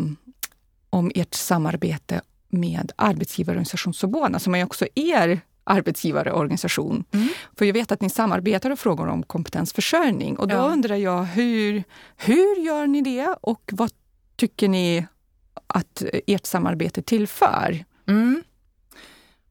om 0.91 1.12
ert 1.14 1.35
samarbete 1.35 2.21
med 2.53 2.93
arbetsgivarorganisation 2.97 3.95
Sobona, 3.95 4.39
som 4.39 4.55
är 4.55 4.65
också 4.65 4.87
er 4.95 5.41
arbetsgivarorganisation. 5.65 7.05
Mm. 7.13 7.29
För 7.59 7.65
jag 7.65 7.73
vet 7.73 7.93
att 7.93 8.01
ni 8.01 8.11
samarbetar 8.11 8.71
och 8.71 8.79
frågar 8.79 9.07
om 9.07 9.23
kompetensförsörjning. 9.23 10.37
Och 10.37 10.49
då 10.49 10.55
ja. 10.55 10.61
undrar 10.61 10.97
jag, 10.97 11.25
hur, 11.25 11.85
hur 12.17 12.65
gör 12.65 12.87
ni 12.87 13.03
det 13.03 13.37
och 13.41 13.71
vad 13.73 13.91
tycker 14.37 14.69
ni 14.69 15.07
att 15.67 16.03
ert 16.27 16.47
samarbete 16.47 17.03
tillför? 17.03 17.85
Mm. 18.09 18.43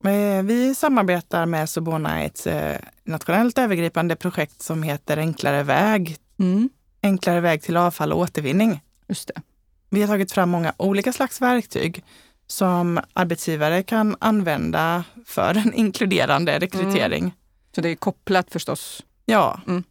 Eh, 0.04 0.44
vi 0.44 0.76
samarbetar 0.76 1.46
med 1.46 1.70
Sobona 1.70 2.24
i 2.24 2.26
ett 2.26 2.48
eh, 2.48 2.76
nationellt 3.04 3.58
övergripande 3.58 4.16
projekt 4.16 4.62
som 4.62 4.84
heter 4.84 5.18
Enklare 5.18 5.64
väg. 5.64 6.18
Mm. 6.40 6.70
Enklare 7.04 7.40
väg 7.40 7.62
till 7.62 7.78
avfall 7.78 8.14
och 8.14 8.20
återvinning. 8.20 8.82
Just 9.08 9.28
det. 9.28 9.42
Vi 9.90 10.02
har 10.02 10.08
tagit 10.08 10.32
fram 10.32 10.50
många 10.50 10.74
olika 10.78 11.14
slags 11.14 11.42
verktyg 11.42 12.04
som 12.52 13.00
arbetsgivare 13.14 13.84
kan 13.84 14.16
använda 14.20 15.04
för 15.26 15.58
en 15.58 15.74
inkluderande 15.74 16.60
rekrytering. 16.60 17.24
Mm. 17.24 17.32
Så 17.76 17.82
det 17.82 17.90
är 17.90 17.96
kopplat 17.96 18.52
förstås? 18.52 19.04
Ja. 19.26 19.62
Mm. 19.68 19.84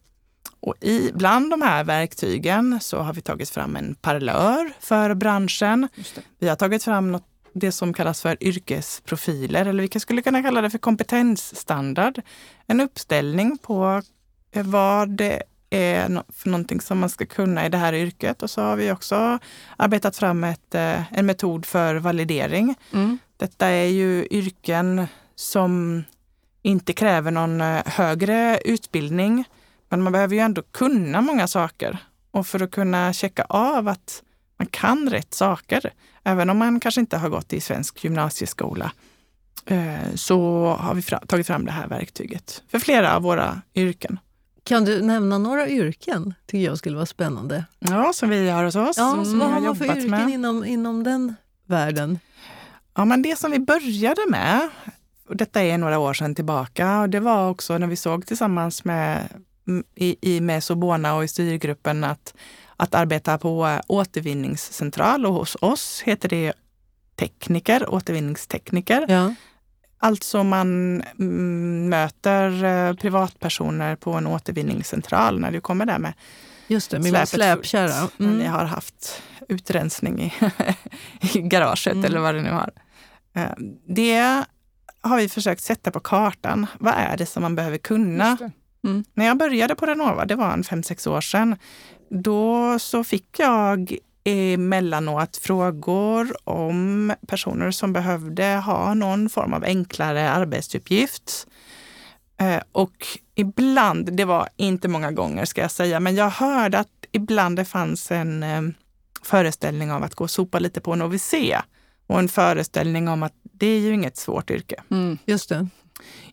Och 0.61 0.75
i, 0.81 1.13
bland 1.15 1.51
de 1.51 1.63
här 1.63 1.85
verktygen 1.85 2.79
så 2.81 2.99
har 2.99 3.13
vi 3.13 3.21
tagit 3.21 3.51
fram 3.51 3.77
en 3.77 3.95
parlör 3.95 4.73
för 4.81 5.15
branschen. 5.15 5.89
Vi 6.39 6.49
har 6.49 6.57
tagit 6.57 6.85
fram 6.85 7.13
något, 7.13 7.27
det 7.53 7.73
som 7.73 7.93
kallas 7.93 8.23
för 8.23 8.45
yrkesprofiler, 8.45 9.67
eller 9.67 9.89
vi 9.89 10.01
skulle 10.01 10.23
kunna 10.23 10.43
kalla 10.43 10.61
det 10.61 10.71
för 10.71 10.79
kompetensstandard. 10.79 12.21
En 12.67 12.81
uppställning 12.81 13.59
på 13.59 14.03
vad 14.53 15.09
det 15.09 15.43
är 15.71 16.23
för 16.33 16.49
någonting 16.49 16.81
som 16.81 16.99
man 16.99 17.11
ska 17.11 17.27
kunna 17.27 17.67
i 17.67 17.69
det 17.69 17.79
här 17.79 17.93
yrket. 17.93 18.43
Och 18.43 18.51
så 18.51 18.63
har 18.63 18.77
vi 18.77 18.93
också 18.93 19.39
arbetat 19.77 20.17
fram 20.17 20.45
ett, 20.45 20.75
eh, 20.75 21.13
en 21.13 21.27
metod 21.27 21.67
för 21.67 21.95
validering. 21.95 22.75
Mm. 22.93 23.19
Detta 23.37 23.67
är 23.67 23.87
ju 23.87 24.27
yrken 24.31 25.07
som 25.35 26.05
inte 26.63 26.93
kräver 26.93 27.31
någon 27.31 27.61
eh, 27.61 27.83
högre 27.87 28.61
utbildning. 28.65 29.45
Men 29.89 30.03
man 30.03 30.13
behöver 30.13 30.35
ju 30.35 30.41
ändå 30.41 30.63
kunna 30.63 31.21
många 31.21 31.49
saker. 31.49 31.99
Och 32.31 32.47
för 32.47 32.63
att 32.63 32.71
kunna 32.71 33.13
checka 33.13 33.45
av 33.49 33.89
att 33.89 34.23
man 34.59 34.67
kan 34.67 35.09
rätt 35.09 35.35
saker, 35.35 35.93
även 36.25 36.51
om 36.51 36.59
man 36.59 36.81
kanske 36.81 37.01
inte 37.01 37.17
har 37.17 37.29
gått 37.29 37.53
i 37.53 37.61
svensk 37.61 38.05
gymnasieskola, 38.05 38.93
eh, 39.67 40.15
så 40.15 40.67
har 40.81 40.95
vi 40.95 41.03
tagit 41.03 41.47
fram 41.47 41.65
det 41.65 41.73
här 41.73 41.89
verktyget 41.89 42.63
för 42.69 42.79
flera 42.79 43.17
av 43.17 43.23
våra 43.23 43.63
yrken. 43.75 44.19
Kan 44.71 44.85
du 44.85 45.03
nämna 45.03 45.39
några 45.39 45.69
yrken? 45.69 46.35
tycker 46.47 46.65
jag 46.65 46.79
skulle 46.79 46.97
vara 46.97 47.07
spännande. 47.07 47.65
Ja, 47.79 48.13
som 48.13 48.29
vi 48.29 48.49
har 48.49 48.65
hos 48.65 48.77
oss. 48.77 48.97
Ja, 48.97 49.15
vad 49.17 49.51
har 49.51 49.61
man 49.61 49.77
för 49.77 49.85
yrken 49.85 50.29
inom, 50.29 50.65
inom 50.65 51.05
den 51.05 51.35
världen? 51.67 52.19
Ja, 52.95 53.05
men 53.05 53.23
det 53.23 53.39
som 53.39 53.51
vi 53.51 53.59
började 53.59 54.21
med, 54.29 54.69
och 55.29 55.37
detta 55.37 55.63
är 55.63 55.79
några 55.79 55.99
år 55.99 56.15
sedan 56.15 56.35
tillbaka, 56.35 57.01
och 57.01 57.11
det 57.11 57.21
var 57.21 57.51
också 57.51 57.79
när 57.79 57.87
vi 57.87 57.97
såg 57.97 58.27
tillsammans 58.27 58.85
med, 58.85 59.29
i, 59.95 60.37
i 60.37 60.41
med 60.41 60.65
Sobona 60.65 61.15
och 61.15 61.25
i 61.25 61.29
styrgruppen 61.29 62.05
att, 62.05 62.35
att 62.77 62.95
arbeta 62.95 63.39
på 63.39 63.81
återvinningscentral 63.87 65.27
och 65.27 65.35
hos 65.35 65.57
oss 65.61 66.03
heter 66.05 66.29
det 66.29 66.53
tekniker, 67.17 67.95
återvinningstekniker. 67.95 69.07
Ja. 69.09 69.35
Alltså 70.03 70.45
man 70.45 71.03
mm, 71.19 71.89
möter 71.89 72.65
eh, 72.65 72.95
privatpersoner 72.95 73.97
på 73.97 74.13
en 74.13 74.27
återvinningscentral 74.27 75.41
när 75.41 75.51
du 75.51 75.61
kommer 75.61 75.87
där 75.87 75.99
med 75.99 76.13
Just 76.67 76.91
det, 76.91 76.99
med 76.99 77.29
släpkärra. 77.29 78.09
Mm. 78.19 78.39
Ni 78.39 78.47
har 78.47 78.65
haft 78.65 79.23
utrensning 79.49 80.23
i, 80.23 80.33
i 81.39 81.41
garaget 81.41 81.87
mm. 81.87 82.05
eller 82.05 82.21
vad 82.21 82.35
det 82.35 82.43
nu 82.43 82.51
har. 82.51 82.71
Eh, 83.35 83.51
det 83.89 84.45
har 85.01 85.17
vi 85.17 85.29
försökt 85.29 85.63
sätta 85.63 85.91
på 85.91 86.01
kartan. 86.01 86.67
Vad 86.79 86.95
är 86.97 87.17
det 87.17 87.27
som 87.27 87.43
man 87.43 87.55
behöver 87.55 87.79
kunna? 87.79 88.39
Mm. 88.85 89.05
När 89.15 89.27
jag 89.27 89.39
började 89.39 89.75
på 89.75 89.87
Renova, 89.87 90.25
det 90.25 90.35
var 90.35 90.53
en 90.53 90.65
fem 90.65 90.83
sex 90.83 91.07
år 91.07 91.21
sedan, 91.21 91.57
då 92.11 92.79
så 92.79 93.05
fick 93.05 93.39
jag 93.39 93.97
emellanåt 94.25 95.37
frågor 95.37 96.49
om 96.49 97.13
personer 97.27 97.71
som 97.71 97.93
behövde 97.93 98.45
ha 98.45 98.95
någon 98.95 99.29
form 99.29 99.53
av 99.53 99.65
enklare 99.65 100.31
arbetsuppgift. 100.31 101.47
Eh, 102.41 102.63
och 102.73 103.07
ibland, 103.35 104.13
det 104.13 104.25
var 104.25 104.49
inte 104.57 104.89
många 104.89 105.13
gånger 105.13 105.45
ska 105.45 105.61
jag 105.61 105.71
säga, 105.71 106.01
men 106.01 106.15
jag 106.15 106.31
hörde 106.31 106.79
att 106.79 107.07
ibland 107.13 107.57
det 107.57 107.65
fanns 107.65 108.11
en 108.11 108.43
eh, 108.43 108.63
föreställning 109.23 109.93
av 109.93 110.03
att 110.03 110.15
gå 110.15 110.25
och 110.25 110.31
sopa 110.31 110.59
lite 110.59 110.81
på 110.81 110.93
en 110.93 111.03
OVC 111.03 111.35
och 112.07 112.19
en 112.19 112.29
föreställning 112.29 113.09
om 113.09 113.23
att 113.23 113.35
det 113.43 113.67
är 113.67 113.79
ju 113.79 113.95
inget 113.95 114.17
svårt 114.17 114.51
yrke. 114.51 114.83
Mm, 114.91 115.19
just 115.25 115.49
det. 115.49 115.69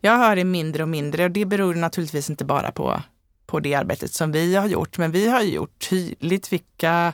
Jag 0.01 0.17
hör 0.17 0.35
det 0.35 0.43
mindre 0.43 0.83
och 0.83 0.89
mindre 0.89 1.23
och 1.23 1.31
det 1.31 1.45
beror 1.45 1.75
naturligtvis 1.75 2.29
inte 2.29 2.45
bara 2.45 2.71
på, 2.71 3.01
på 3.45 3.59
det 3.59 3.73
arbetet 3.73 4.13
som 4.13 4.31
vi 4.31 4.55
har 4.55 4.67
gjort, 4.67 4.97
men 4.97 5.11
vi 5.11 5.29
har 5.29 5.41
gjort 5.41 5.89
tydligt 5.89 6.53
vilka 6.53 7.13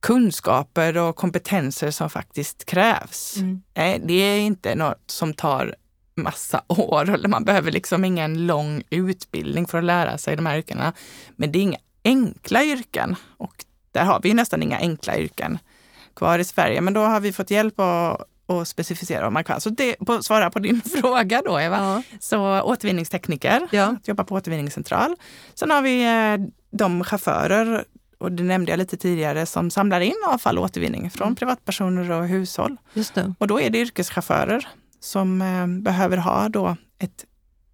kunskaper 0.00 0.96
och 0.96 1.16
kompetenser 1.16 1.90
som 1.90 2.10
faktiskt 2.10 2.64
krävs. 2.64 3.36
Mm. 3.36 3.62
Det 4.06 4.14
är 4.14 4.38
inte 4.38 4.74
något 4.74 5.02
som 5.06 5.34
tar 5.34 5.74
massa 6.14 6.62
år 6.68 7.10
eller 7.10 7.28
man 7.28 7.44
behöver 7.44 7.72
liksom 7.72 8.04
ingen 8.04 8.46
lång 8.46 8.82
utbildning 8.90 9.66
för 9.66 9.78
att 9.78 9.84
lära 9.84 10.18
sig 10.18 10.36
de 10.36 10.46
här 10.46 10.58
yrkena. 10.58 10.92
Men 11.36 11.52
det 11.52 11.58
är 11.58 11.62
inga 11.62 11.78
enkla 12.04 12.64
yrken 12.64 13.16
och 13.36 13.64
där 13.92 14.04
har 14.04 14.20
vi 14.22 14.34
nästan 14.34 14.62
inga 14.62 14.78
enkla 14.78 15.18
yrken 15.18 15.58
kvar 16.16 16.38
i 16.38 16.44
Sverige. 16.44 16.80
Men 16.80 16.94
då 16.94 17.00
har 17.00 17.20
vi 17.20 17.32
fått 17.32 17.50
hjälp 17.50 17.80
att 17.80 18.28
och 18.48 18.68
specificera 18.68 19.26
om 19.26 19.34
man 19.34 19.44
kan. 19.44 19.60
Så 19.60 19.70
det, 19.70 19.96
på, 20.06 20.22
svara 20.22 20.50
på 20.50 20.58
din 20.58 20.80
fråga 21.00 21.42
då 21.44 21.60
Eva. 21.60 21.76
Ja. 21.76 22.02
Så 22.20 22.62
återvinningstekniker, 22.62 23.68
ja. 23.70 23.84
att 23.84 24.08
jobba 24.08 24.24
på 24.24 24.34
återvinningscentral. 24.34 25.16
Sen 25.54 25.70
har 25.70 25.82
vi 25.82 26.04
eh, 26.04 26.48
de 26.70 27.04
chaufförer 27.04 27.84
och 28.18 28.32
det 28.32 28.42
nämnde 28.42 28.72
jag 28.72 28.78
lite 28.78 28.96
tidigare, 28.96 29.46
som 29.46 29.70
samlar 29.70 30.00
in 30.00 30.14
avfall 30.28 30.58
och 30.58 30.64
återvinning 30.64 31.10
från 31.10 31.26
mm. 31.26 31.36
privatpersoner 31.36 32.10
och 32.10 32.28
hushåll. 32.28 32.76
Just 32.92 33.14
det. 33.14 33.34
Och 33.38 33.46
då 33.46 33.60
är 33.60 33.70
det 33.70 33.78
yrkeschaufförer 33.78 34.68
som 35.00 35.42
eh, 35.42 35.66
behöver 35.66 36.16
ha 36.16 36.48
då 36.48 36.76
ett, 36.98 37.24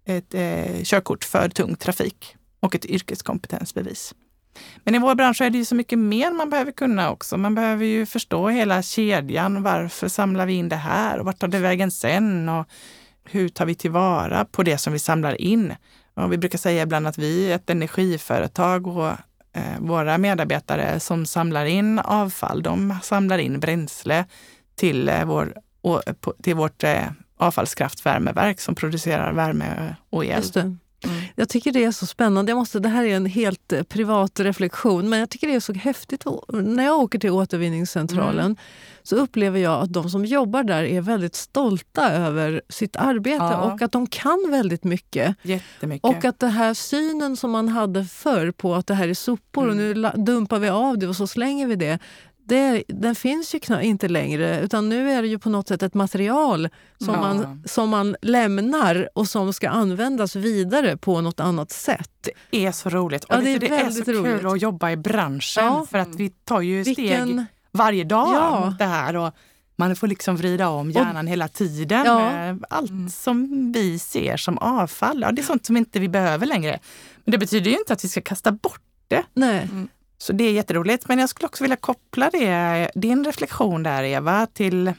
ett 0.05 0.33
eh, 0.33 0.83
körkort 0.83 1.23
för 1.23 1.49
tung 1.49 1.75
trafik 1.75 2.35
och 2.59 2.75
ett 2.75 2.85
yrkeskompetensbevis. 2.85 4.15
Men 4.83 4.95
i 4.95 4.99
vår 4.99 5.15
bransch 5.15 5.41
är 5.41 5.49
det 5.49 5.57
ju 5.57 5.65
så 5.65 5.75
mycket 5.75 5.99
mer 5.99 6.31
man 6.31 6.49
behöver 6.49 6.71
kunna 6.71 7.11
också. 7.11 7.37
Man 7.37 7.55
behöver 7.55 7.85
ju 7.85 8.05
förstå 8.05 8.49
hela 8.49 8.81
kedjan. 8.81 9.63
Varför 9.63 10.07
samlar 10.07 10.45
vi 10.45 10.53
in 10.53 10.69
det 10.69 10.75
här 10.75 11.19
och 11.19 11.25
vart 11.25 11.39
tar 11.39 11.47
det 11.47 11.59
vägen 11.59 11.91
sen? 11.91 12.49
Och 12.49 12.67
hur 13.23 13.49
tar 13.49 13.65
vi 13.65 13.75
tillvara 13.75 14.45
på 14.45 14.63
det 14.63 14.77
som 14.77 14.93
vi 14.93 14.99
samlar 14.99 15.41
in? 15.41 15.73
Och 16.13 16.33
vi 16.33 16.37
brukar 16.37 16.57
säga 16.57 16.83
ibland 16.83 17.07
att 17.07 17.17
vi 17.17 17.51
är 17.51 17.55
ett 17.55 17.69
energiföretag 17.69 18.87
och 18.87 19.11
Eh, 19.55 19.79
våra 19.79 20.17
medarbetare 20.17 20.99
som 20.99 21.25
samlar 21.25 21.65
in 21.65 21.99
avfall, 21.99 22.63
de 22.63 22.97
samlar 23.03 23.37
in 23.37 23.59
bränsle 23.59 24.25
till, 24.75 25.09
eh, 25.09 25.25
vår, 25.25 25.53
till 26.43 26.55
vårt 26.55 26.83
eh, 26.83 27.05
avfallskraftvärmeverk 27.37 28.59
som 28.59 28.75
producerar 28.75 29.33
värme 29.33 29.95
och 30.09 30.25
el. 30.25 30.77
Mm. 31.09 31.23
Jag 31.35 31.49
tycker 31.49 31.71
det 31.71 31.83
är 31.83 31.91
så 31.91 32.05
spännande. 32.05 32.49
Jag 32.49 32.57
måste, 32.57 32.79
det 32.79 32.89
här 32.89 33.03
är 33.03 33.15
en 33.15 33.25
helt 33.25 33.73
eh, 33.73 33.83
privat 33.83 34.39
reflektion, 34.39 35.09
men 35.09 35.19
jag 35.19 35.29
tycker 35.29 35.47
det 35.47 35.55
är 35.55 35.59
så 35.59 35.73
häftigt. 35.73 36.25
När 36.47 36.83
jag 36.83 36.99
åker 36.99 37.19
till 37.19 37.29
återvinningscentralen 37.29 38.45
mm. 38.45 38.57
så 39.03 39.15
upplever 39.15 39.59
jag 39.59 39.81
att 39.81 39.93
de 39.93 40.09
som 40.09 40.25
jobbar 40.25 40.63
där 40.63 40.83
är 40.83 41.01
väldigt 41.01 41.35
stolta 41.35 42.11
över 42.11 42.61
sitt 42.69 42.95
arbete 42.95 43.43
ja. 43.43 43.71
och 43.71 43.81
att 43.81 43.91
de 43.91 44.07
kan 44.07 44.47
väldigt 44.49 44.83
mycket. 44.83 45.35
Jättemycket. 45.41 46.09
Och 46.09 46.25
att 46.25 46.39
den 46.39 46.51
här 46.51 46.73
synen 46.73 47.37
som 47.37 47.51
man 47.51 47.69
hade 47.69 48.05
förr 48.05 48.51
på 48.51 48.75
att 48.75 48.87
det 48.87 48.93
här 48.93 49.07
är 49.07 49.13
sopor 49.13 49.63
mm. 49.63 49.71
och 49.71 49.75
nu 49.75 50.11
dumpar 50.23 50.59
vi 50.59 50.69
av 50.69 50.97
det 50.97 51.07
och 51.07 51.15
så 51.15 51.27
slänger 51.27 51.67
vi 51.67 51.75
det 51.75 51.99
det, 52.47 52.83
den 52.87 53.15
finns 53.15 53.55
ju 53.55 53.59
inte 53.81 54.07
längre. 54.07 54.61
Utan 54.61 54.89
nu 54.89 55.11
är 55.11 55.21
det 55.21 55.27
ju 55.27 55.39
på 55.39 55.49
något 55.49 55.67
sätt 55.67 55.83
ett 55.83 55.93
material 55.93 56.69
som, 56.97 57.13
ja. 57.13 57.21
man, 57.21 57.63
som 57.65 57.89
man 57.89 58.15
lämnar 58.21 59.09
och 59.15 59.27
som 59.27 59.53
ska 59.53 59.69
användas 59.69 60.35
vidare 60.35 60.97
på 60.97 61.21
något 61.21 61.39
annat 61.39 61.71
sätt. 61.71 62.29
Det 62.49 62.65
är 62.65 62.71
så 62.71 62.89
roligt. 62.89 63.23
Och 63.23 63.35
ja, 63.35 63.41
det, 63.41 63.49
är, 63.49 63.59
det 63.59 63.67
är 63.67 63.89
så 63.89 64.11
roligt. 64.11 64.41
kul 64.41 64.47
att 64.47 64.61
jobba 64.61 64.91
i 64.91 64.97
branschen 64.97 65.65
ja. 65.65 65.85
för 65.91 65.97
att 65.97 66.15
vi 66.15 66.29
tar 66.29 66.61
ju 66.61 66.83
Vilken... 66.83 67.27
steg 67.27 67.45
varje 67.71 68.03
dag 68.03 68.33
ja. 68.33 68.75
det 68.79 68.85
här. 68.85 69.15
Och 69.15 69.33
man 69.75 69.95
får 69.95 70.07
liksom 70.07 70.37
vrida 70.37 70.69
om 70.69 70.91
hjärnan 70.91 71.25
och, 71.25 71.31
hela 71.31 71.47
tiden. 71.47 72.05
Ja. 72.05 72.55
Allt 72.69 72.91
mm. 72.91 73.09
som 73.09 73.71
vi 73.71 73.99
ser 73.99 74.37
som 74.37 74.57
avfall, 74.57 75.21
ja, 75.21 75.31
det 75.31 75.41
är 75.41 75.43
sånt 75.43 75.65
som 75.65 75.77
inte 75.77 75.99
vi 75.99 76.09
behöver 76.09 76.45
längre. 76.45 76.79
Men 77.23 77.31
det 77.31 77.37
betyder 77.37 77.71
ju 77.71 77.77
inte 77.77 77.93
att 77.93 78.03
vi 78.03 78.07
ska 78.07 78.21
kasta 78.21 78.51
bort 78.51 78.81
det. 79.07 79.23
Nej. 79.33 79.69
Så 80.17 80.33
det 80.33 80.43
är 80.43 80.51
jätteroligt. 80.51 81.07
Men 81.07 81.19
jag 81.19 81.29
skulle 81.29 81.47
också 81.47 81.63
vilja 81.63 81.75
koppla 81.75 82.29
det, 82.29 82.91
din 82.95 83.25
reflektion 83.25 83.83
där 83.83 84.03
Eva, 84.03 84.47
till 84.47 84.93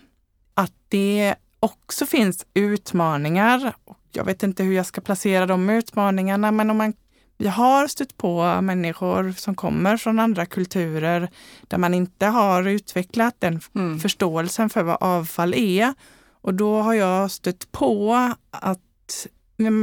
att 0.55 0.73
det 0.89 1.35
också 1.61 2.07
finns 2.07 2.47
utmaningar. 2.55 3.75
Jag 4.13 4.25
vet 4.25 4.43
inte 4.43 4.63
hur 4.63 4.73
jag 4.73 4.87
ska 4.87 5.01
placera 5.01 5.47
de 5.47 5.71
utmaningarna, 5.71 6.53
men 6.53 6.71
om 6.71 6.77
man, 6.77 6.93
vi 7.39 7.49
har 7.49 7.87
stött 7.87 8.17
på 8.17 8.61
människor 8.61 9.33
som 9.33 9.55
kommer 9.55 9.97
från 9.97 10.19
andra 10.19 10.47
kulturer 10.47 11.31
där 11.69 11.79
man 11.79 11.95
inte 11.95 12.27
har 12.27 12.69
utvecklat 12.69 13.35
den 13.39 13.61
mm. 13.75 14.01
förståelsen 14.01 14.71
för 14.71 14.83
vad 14.83 14.97
avfall 15.01 15.55
är. 15.55 15.95
Och 16.41 16.55
då 16.55 16.81
har 16.81 16.95
jag 16.95 17.31
stött 17.31 17.73
på 17.73 18.15
att 18.51 19.27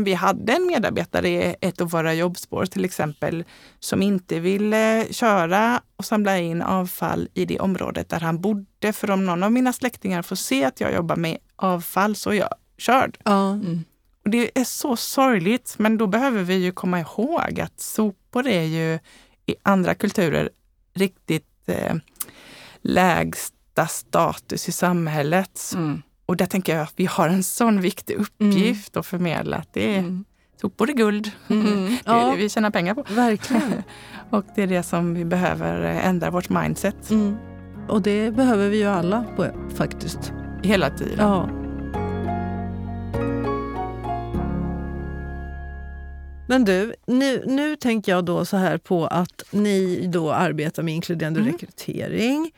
vi 0.06 0.14
hade 0.14 0.54
en 0.54 0.68
medarbetare 0.68 1.30
i 1.30 1.56
ett 1.62 1.82
av 1.82 1.90
våra 1.90 2.14
jobbspår 2.14 2.66
till 2.66 2.86
exempel 2.86 3.44
som 3.80 4.02
inte 4.02 4.40
ville 4.40 5.06
köra 5.12 5.82
och 5.96 6.06
samla 6.06 6.38
in 6.38 6.62
avfall 6.62 7.30
i 7.34 7.46
det 7.46 7.60
området 7.60 8.10
där 8.10 8.20
han 8.20 8.42
bodde. 8.42 8.94
För 8.94 9.12
om 9.12 9.26
någon 9.26 9.44
av 9.44 9.52
mina 9.52 9.74
släktingar 9.74 10.22
får 10.22 10.36
se 10.36 10.64
att 10.64 10.82
jag 10.82 10.94
jobbar 10.94 11.16
med 11.16 11.38
avfall 11.56 12.16
så 12.16 12.30
är 12.30 12.34
jag 12.34 12.54
körd. 12.78 13.18
Mm. 13.26 13.84
Och 14.24 14.30
det 14.30 14.60
är 14.60 14.64
så 14.64 14.96
sorgligt, 14.96 15.76
men 15.78 15.98
då 15.98 16.08
behöver 16.08 16.44
vi 16.44 16.56
ju 16.56 16.72
komma 16.72 17.00
ihåg 17.00 17.60
att 17.60 17.80
sopor 17.80 18.48
är 18.48 18.64
ju 18.64 19.00
i 19.46 19.56
andra 19.64 19.96
kulturer 19.96 20.50
riktigt 20.94 21.48
eh, 21.66 21.96
lägsta 22.82 23.88
status 23.88 24.70
i 24.70 24.72
samhället. 24.72 25.72
Mm. 25.76 26.02
Och 26.34 26.38
där 26.38 26.46
tänker 26.46 26.76
jag 26.76 26.84
att 26.84 26.94
vi 26.96 27.06
har 27.06 27.30
en 27.30 27.44
sån 27.44 27.82
viktig 27.82 28.14
uppgift 28.14 28.96
mm. 28.96 29.00
att 29.00 29.06
förmedla. 29.06 29.58
Att 29.58 29.74
det 29.74 29.96
är, 29.96 30.00
mm. 30.00 30.26
sopor 30.62 30.90
är 30.90 30.94
guld. 30.94 31.32
Mm. 31.48 31.98
det 32.06 32.12
är 32.12 32.32
det 32.32 32.38
vi 32.38 32.50
tjänar 32.50 32.70
pengar 32.70 32.94
på. 32.94 33.04
Verkligen. 33.10 33.84
och 34.30 34.46
det 34.56 34.64
är 34.64 34.68
det 34.68 34.84
som 34.84 35.14
vi 35.14 35.26
behöver 35.26 35.82
ändra 35.82 36.32
vårt 36.32 36.50
mindset. 36.50 37.10
Mm. 37.10 37.38
Och 37.90 38.02
det 38.02 38.32
behöver 38.32 38.70
vi 38.70 38.78
ju 38.78 38.86
alla 38.86 39.24
på, 39.36 39.48
faktiskt. 39.76 40.34
Hela 40.64 40.90
tiden. 40.90 41.18
Ja. 41.18 41.50
Men 46.48 46.66
du, 46.66 46.94
nu, 47.08 47.44
nu 47.46 47.76
tänker 47.76 48.12
jag 48.12 48.26
då 48.26 48.46
så 48.46 48.58
här 48.58 48.78
på 48.78 49.08
att 49.08 49.44
ni 49.52 50.08
då 50.08 50.32
arbetar 50.32 50.84
med 50.84 50.94
inkluderande 50.94 51.40
mm. 51.40 51.52
rekrytering. 51.52 52.52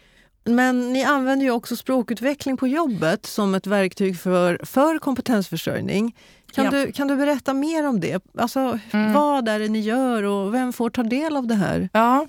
Men 0.45 0.93
ni 0.93 1.03
använder 1.03 1.45
ju 1.45 1.51
också 1.51 1.75
språkutveckling 1.75 2.57
på 2.57 2.67
jobbet 2.67 3.25
som 3.25 3.55
ett 3.55 3.67
verktyg 3.67 4.19
för, 4.19 4.59
för 4.63 4.99
kompetensförsörjning. 4.99 6.15
Kan, 6.51 6.65
ja. 6.65 6.71
du, 6.71 6.91
kan 6.91 7.07
du 7.07 7.15
berätta 7.15 7.53
mer 7.53 7.87
om 7.87 7.99
det? 7.99 8.23
Alltså, 8.37 8.79
mm. 8.91 9.13
Vad 9.13 9.47
är 9.47 9.59
det 9.59 9.67
ni 9.67 9.79
gör 9.79 10.23
och 10.23 10.53
vem 10.53 10.73
får 10.73 10.89
ta 10.89 11.03
del 11.03 11.35
av 11.35 11.47
det 11.47 11.55
här? 11.55 11.89
Ja, 11.93 12.27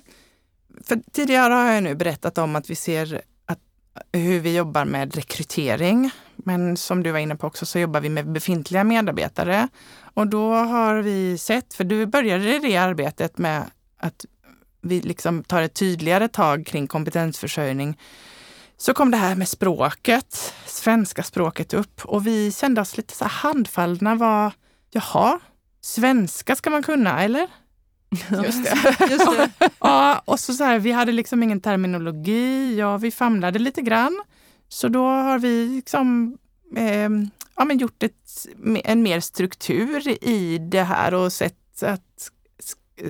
för 0.83 0.99
tidigare 1.11 1.53
har 1.53 1.71
jag 1.71 1.83
nu 1.83 1.95
berättat 1.95 2.37
om 2.37 2.55
att 2.55 2.69
vi 2.69 2.75
ser 2.75 3.21
att, 3.45 3.59
hur 4.11 4.39
vi 4.39 4.55
jobbar 4.55 4.85
med 4.85 5.15
rekrytering. 5.15 6.11
Men 6.35 6.77
som 6.77 7.03
du 7.03 7.11
var 7.11 7.19
inne 7.19 7.35
på 7.35 7.47
också 7.47 7.65
så 7.65 7.79
jobbar 7.79 8.01
vi 8.01 8.09
med 8.09 8.31
befintliga 8.31 8.83
medarbetare. 8.83 9.67
Och 10.13 10.27
då 10.27 10.53
har 10.53 10.95
vi 10.95 11.37
sett, 11.37 11.73
för 11.73 11.83
du 11.83 12.05
började 12.05 12.59
det 12.59 12.77
arbetet 12.77 13.37
med 13.37 13.63
att 13.97 14.25
vi 14.87 15.01
liksom 15.01 15.43
tar 15.43 15.61
ett 15.61 15.73
tydligare 15.73 16.27
tag 16.27 16.65
kring 16.65 16.87
kompetensförsörjning. 16.87 17.97
Så 18.77 18.93
kom 18.93 19.11
det 19.11 19.17
här 19.17 19.35
med 19.35 19.47
språket, 19.47 20.53
svenska 20.65 21.23
språket 21.23 21.73
upp 21.73 22.05
och 22.05 22.27
vi 22.27 22.51
kände 22.51 22.81
oss 22.81 22.97
lite 22.97 23.13
så 23.13 23.25
handfallna. 23.25 24.15
Var, 24.15 24.51
jaha, 24.91 25.39
svenska 25.81 26.55
ska 26.55 26.69
man 26.69 26.83
kunna 26.83 27.23
eller? 27.23 27.47
Just 28.43 28.63
det. 28.63 29.07
Just 29.09 29.25
det. 29.37 29.49
ja, 29.79 30.21
och 30.25 30.39
så, 30.39 30.53
så 30.53 30.63
här, 30.63 30.79
vi 30.79 30.91
hade 30.91 31.11
liksom 31.11 31.43
ingen 31.43 31.61
terminologi. 31.61 32.75
Ja, 32.79 32.97
vi 32.97 33.11
famlade 33.11 33.59
lite 33.59 33.81
grann. 33.81 34.23
Så 34.69 34.87
då 34.87 35.03
har 35.05 35.39
vi 35.39 35.67
liksom, 35.67 36.37
eh, 36.75 37.09
ja, 37.55 37.65
men 37.65 37.77
gjort 37.77 38.03
ett, 38.03 38.47
en 38.83 39.03
mer 39.03 39.19
struktur 39.19 40.23
i 40.23 40.57
det 40.57 40.83
här 40.83 41.13
och 41.13 41.33
sett 41.33 41.83
att 41.83 42.06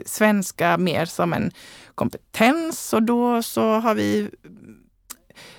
svenska 0.06 0.78
mer 0.78 1.06
som 1.06 1.34
en 1.34 1.52
kompetens. 1.96 2.94
Och 2.94 3.04
då 3.04 3.44
så 3.44 3.80
har 3.80 3.96
vi 3.96 4.30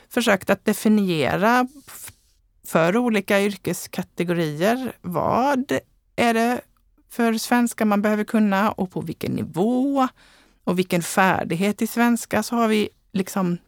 försökt 0.09 0.51
att 0.51 0.65
definiera 0.65 1.69
för 2.67 2.97
olika 2.97 3.41
yrkeskategorier. 3.41 4.93
Vad 5.01 5.79
är 6.17 6.35
det 6.35 6.61
för 7.11 7.35
svenska 7.35 7.85
man 7.85 8.03
behöver 8.03 8.25
kunna? 8.25 8.71
Och 8.71 8.91
på 8.91 9.01
vilken 9.01 9.33
nivå? 9.33 10.09
Och 10.65 10.79
vilken 10.79 11.03
färdighet 11.03 11.83
i 11.83 11.87
svenska? 11.87 12.43
Så 12.43 12.57
har 12.57 12.69
vi 12.69 12.89
liksom 13.13 13.59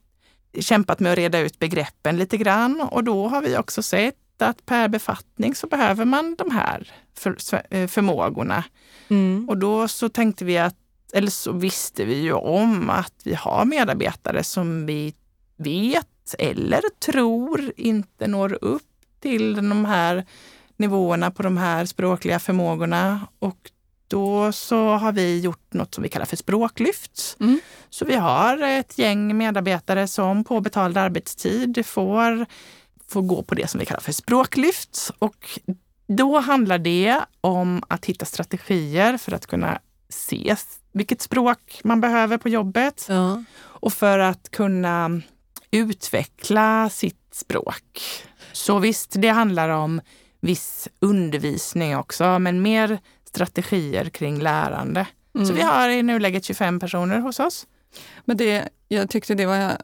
kämpat 0.58 1.00
med 1.00 1.12
att 1.12 1.18
reda 1.18 1.38
ut 1.38 1.58
begreppen 1.58 2.16
lite 2.16 2.36
grann. 2.36 2.80
Och 2.80 3.04
då 3.04 3.28
har 3.28 3.42
vi 3.42 3.56
också 3.56 3.82
sett 3.82 4.16
att 4.42 4.66
per 4.66 4.88
befattning 4.88 5.54
så 5.54 5.66
behöver 5.66 6.04
man 6.04 6.34
de 6.38 6.50
här 6.50 6.92
för, 7.14 7.36
eh, 7.70 7.86
förmågorna. 7.86 8.64
Mm. 9.08 9.48
Och 9.48 9.56
då 9.58 9.88
så 9.88 10.08
tänkte 10.08 10.44
vi 10.44 10.58
att, 10.58 10.76
eller 11.12 11.30
så 11.30 11.52
visste 11.52 12.04
vi 12.04 12.20
ju 12.20 12.32
om 12.32 12.90
att 12.90 13.14
vi 13.24 13.34
har 13.34 13.64
medarbetare 13.64 14.44
som 14.44 14.86
vi 14.86 15.14
vet 15.56 16.34
eller 16.38 16.82
tror 16.98 17.72
inte 17.76 18.26
når 18.26 18.58
upp 18.60 18.82
till 19.20 19.54
de 19.54 19.84
här 19.84 20.26
nivåerna 20.76 21.30
på 21.30 21.42
de 21.42 21.56
här 21.56 21.84
språkliga 21.84 22.38
förmågorna. 22.38 23.20
Och 23.38 23.70
då 24.08 24.52
så 24.52 24.88
har 24.88 25.12
vi 25.12 25.40
gjort 25.40 25.72
något 25.72 25.94
som 25.94 26.02
vi 26.02 26.08
kallar 26.08 26.26
för 26.26 26.36
språklyft. 26.36 27.36
Mm. 27.40 27.60
Så 27.90 28.04
vi 28.04 28.14
har 28.14 28.62
ett 28.62 28.98
gäng 28.98 29.36
medarbetare 29.36 30.08
som 30.08 30.44
på 30.44 30.60
betald 30.60 30.96
arbetstid 30.96 31.86
får, 31.86 32.46
får 33.10 33.22
gå 33.22 33.42
på 33.42 33.54
det 33.54 33.70
som 33.70 33.80
vi 33.80 33.86
kallar 33.86 34.00
för 34.00 34.12
språklyft. 34.12 35.10
Och 35.18 35.60
då 36.06 36.38
handlar 36.38 36.78
det 36.78 37.20
om 37.40 37.82
att 37.88 38.04
hitta 38.04 38.24
strategier 38.24 39.16
för 39.16 39.32
att 39.32 39.46
kunna 39.46 39.80
se 40.08 40.56
vilket 40.92 41.22
språk 41.22 41.80
man 41.84 42.00
behöver 42.00 42.38
på 42.38 42.48
jobbet. 42.48 43.06
Ja. 43.08 43.44
Och 43.60 43.92
för 43.92 44.18
att 44.18 44.50
kunna 44.50 45.20
utveckla 45.70 46.90
sitt 46.90 47.34
språk. 47.34 48.02
Så 48.52 48.78
visst, 48.78 49.14
det 49.18 49.28
handlar 49.28 49.68
om 49.68 50.00
viss 50.40 50.88
undervisning 50.98 51.96
också, 51.96 52.38
men 52.38 52.62
mer 52.62 52.98
strategier 53.24 54.04
kring 54.04 54.40
lärande. 54.40 55.06
Mm. 55.34 55.46
Så 55.46 55.52
vi 55.52 55.62
har 55.62 55.88
i 55.88 56.02
nuläget 56.02 56.44
25 56.44 56.80
personer 56.80 57.18
hos 57.18 57.40
oss. 57.40 57.66
Men 58.24 58.36
det, 58.36 58.68
jag 58.88 59.10
tyckte 59.10 59.34
det 59.34 59.46
var 59.46 59.76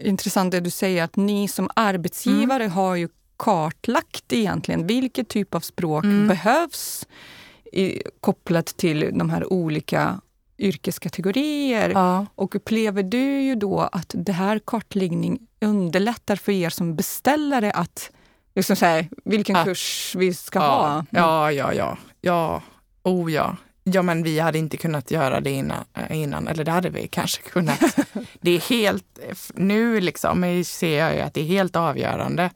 intressant 0.00 0.52
det 0.52 0.60
du 0.60 0.70
säger, 0.70 1.04
att 1.04 1.16
ni 1.16 1.48
som 1.48 1.70
arbetsgivare 1.74 2.64
mm. 2.64 2.76
har 2.76 2.94
ju 2.94 3.08
kartlagt 3.36 4.32
egentligen 4.32 4.86
vilket 4.86 5.28
typ 5.28 5.54
av 5.54 5.60
språk 5.60 6.04
mm. 6.04 6.28
behövs 6.28 7.06
i, 7.72 8.02
kopplat 8.20 8.66
till 8.66 9.10
de 9.18 9.30
här 9.30 9.52
olika 9.52 10.20
yrkeskategorier. 10.58 11.90
Ja. 11.90 12.26
Och 12.34 12.54
upplever 12.54 13.02
du 13.02 13.40
ju 13.40 13.54
då 13.54 13.80
att 13.80 14.14
det 14.18 14.32
här 14.32 14.58
kartläggning 14.58 15.38
underlättar 15.60 16.36
för 16.36 16.52
er 16.52 16.70
som 16.70 16.96
beställare 16.96 17.70
att 17.70 18.10
liksom 18.54 18.76
så 18.76 18.86
här, 18.86 19.08
vilken 19.24 19.56
ja. 19.56 19.64
kurs 19.64 20.14
vi 20.18 20.34
ska 20.34 20.58
ja. 20.58 20.64
ha? 20.64 20.92
Mm. 20.92 21.06
Ja, 21.10 21.52
ja, 21.52 21.72
ja. 21.72 21.98
Ja, 22.20 22.62
oh 23.02 23.32
ja. 23.32 23.56
Ja, 23.92 24.02
men 24.02 24.22
vi 24.22 24.38
hade 24.38 24.58
inte 24.58 24.76
kunnat 24.76 25.10
göra 25.10 25.40
det 25.40 25.50
innan, 25.50 25.84
eh, 25.94 26.18
innan 26.18 26.48
eller 26.48 26.64
det 26.64 26.70
hade 26.70 26.90
vi 26.90 27.08
kanske 27.08 27.42
kunnat. 27.50 27.80
det 28.40 28.50
är 28.50 28.60
helt, 28.60 29.18
nu 29.54 30.00
liksom 30.00 30.64
ser 30.64 30.98
jag 30.98 31.14
ju 31.14 31.20
att 31.20 31.34
det 31.34 31.40
är 31.40 31.44
helt 31.44 31.76
avgörande. 31.76 32.50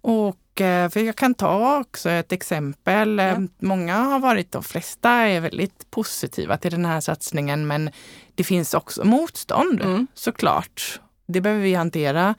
Och 0.00 0.60
eh, 0.60 0.88
för 0.88 1.00
jag 1.00 1.16
kan 1.16 1.34
ta 1.34 1.80
också 1.80 2.10
ett 2.10 2.32
exempel. 2.32 3.18
Ja. 3.18 3.36
Många 3.58 3.96
har 3.96 4.18
varit, 4.18 4.52
de 4.52 4.62
flesta 4.62 5.10
är 5.10 5.40
väldigt 5.40 5.90
positiva 5.90 6.56
till 6.56 6.70
den 6.70 6.84
här 6.84 7.00
satsningen, 7.00 7.66
men 7.66 7.90
det 8.34 8.44
finns 8.44 8.74
också 8.74 9.04
motstånd 9.04 9.80
mm. 9.80 10.06
såklart. 10.14 11.00
Det 11.26 11.40
behöver 11.40 11.62
vi 11.62 11.74
hantera. 11.74 12.34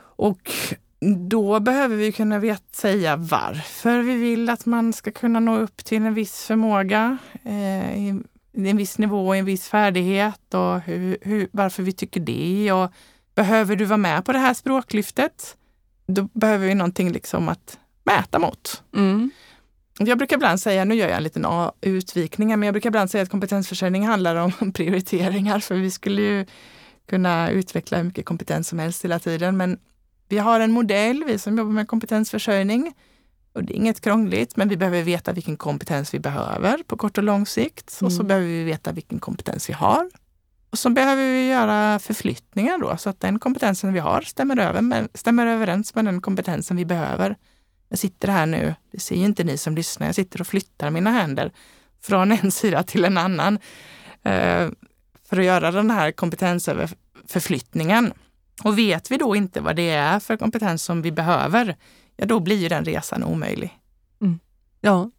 Och 0.00 0.52
då 1.00 1.60
behöver 1.60 1.96
vi 1.96 2.12
kunna 2.12 2.38
vet, 2.38 2.76
säga 2.76 3.16
varför 3.16 3.98
vi 4.02 4.14
vill 4.14 4.48
att 4.48 4.66
man 4.66 4.92
ska 4.92 5.10
kunna 5.10 5.40
nå 5.40 5.58
upp 5.58 5.84
till 5.84 6.02
en 6.02 6.14
viss 6.14 6.44
förmåga, 6.44 7.18
eh, 7.44 7.98
i, 7.98 8.22
en 8.52 8.76
viss 8.76 8.98
nivå, 8.98 9.34
en 9.34 9.44
viss 9.44 9.68
färdighet 9.68 10.54
och 10.54 10.80
hur, 10.80 11.18
hur, 11.22 11.48
varför 11.52 11.82
vi 11.82 11.92
tycker 11.92 12.20
det. 12.20 12.72
Och 12.72 12.92
behöver 13.34 13.76
du 13.76 13.84
vara 13.84 13.96
med 13.96 14.24
på 14.24 14.32
det 14.32 14.38
här 14.38 14.54
språklyftet? 14.54 15.56
Då 16.06 16.22
behöver 16.32 16.66
vi 16.66 16.74
någonting 16.74 17.12
liksom 17.12 17.48
att 17.48 17.78
mäta 18.04 18.38
mot. 18.38 18.82
Mm. 18.96 19.30
Jag 19.98 20.18
brukar 20.18 20.36
ibland 20.36 20.60
säga, 20.60 20.84
nu 20.84 20.94
gör 20.94 21.08
jag 21.08 21.16
en 21.16 21.22
liten 21.22 21.46
utvikning, 21.80 22.48
men 22.48 22.62
jag 22.62 22.74
brukar 22.74 22.90
ibland 22.90 23.10
säga 23.10 23.22
att 23.22 23.30
kompetensförsörjning 23.30 24.06
handlar 24.06 24.36
om 24.36 24.72
prioriteringar, 24.74 25.60
för 25.60 25.74
vi 25.74 25.90
skulle 25.90 26.22
ju 26.22 26.46
kunna 27.08 27.50
utveckla 27.50 27.96
hur 27.96 28.04
mycket 28.04 28.24
kompetens 28.24 28.68
som 28.68 28.78
helst 28.78 29.04
hela 29.04 29.18
tiden. 29.18 29.56
Men 29.56 29.78
vi 30.30 30.38
har 30.38 30.60
en 30.60 30.72
modell, 30.72 31.24
vi 31.26 31.38
som 31.38 31.58
jobbar 31.58 31.72
med 31.72 31.88
kompetensförsörjning. 31.88 32.94
Och 33.52 33.64
det 33.64 33.72
är 33.72 33.76
inget 33.76 34.00
krångligt, 34.00 34.56
men 34.56 34.68
vi 34.68 34.76
behöver 34.76 35.02
veta 35.02 35.32
vilken 35.32 35.56
kompetens 35.56 36.14
vi 36.14 36.18
behöver 36.18 36.82
på 36.86 36.96
kort 36.96 37.18
och 37.18 37.24
lång 37.24 37.46
sikt. 37.46 38.00
Mm. 38.00 38.06
Och 38.06 38.12
så 38.12 38.20
mm. 38.20 38.28
behöver 38.28 38.46
vi 38.46 38.64
veta 38.64 38.92
vilken 38.92 39.18
kompetens 39.18 39.68
vi 39.68 39.72
har. 39.72 40.10
Och 40.70 40.78
så 40.78 40.90
behöver 40.90 41.32
vi 41.32 41.48
göra 41.48 41.98
förflyttningar 41.98 42.78
då, 42.78 42.96
så 42.96 43.10
att 43.10 43.20
den 43.20 43.38
kompetensen 43.38 43.92
vi 43.92 43.98
har 43.98 44.20
stämmer, 44.20 44.58
över 44.58 44.80
med, 44.80 45.08
stämmer 45.14 45.46
överens 45.46 45.94
med 45.94 46.04
den 46.04 46.20
kompetensen 46.20 46.76
vi 46.76 46.84
behöver. 46.84 47.36
Jag 47.88 47.98
sitter 47.98 48.28
här 48.28 48.46
nu, 48.46 48.74
det 48.92 49.00
ser 49.00 49.16
inte 49.16 49.44
ni 49.44 49.56
som 49.56 49.74
lyssnar, 49.74 50.06
jag 50.06 50.14
sitter 50.14 50.40
och 50.40 50.46
flyttar 50.46 50.90
mina 50.90 51.10
händer 51.10 51.52
från 52.02 52.32
en 52.32 52.50
sida 52.52 52.82
till 52.82 53.04
en 53.04 53.18
annan 53.18 53.58
eh, 54.22 54.68
för 55.28 55.38
att 55.38 55.44
göra 55.44 55.70
den 55.70 55.90
här 55.90 56.12
kompetensförflyttningen. 56.12 58.12
Och 58.62 58.78
vet 58.78 59.10
vi 59.10 59.16
då 59.16 59.36
inte 59.36 59.60
vad 59.60 59.76
det 59.76 59.90
är 59.90 60.20
för 60.20 60.36
kompetens 60.36 60.82
som 60.82 61.02
vi 61.02 61.12
behöver, 61.12 61.76
ja 62.16 62.26
då 62.26 62.40
blir 62.40 62.56
ju 62.56 62.68
den 62.68 62.84
resan 62.84 63.24
omöjlig. 63.24 63.78
Mm. 64.20 64.38
Ja. 64.80 65.10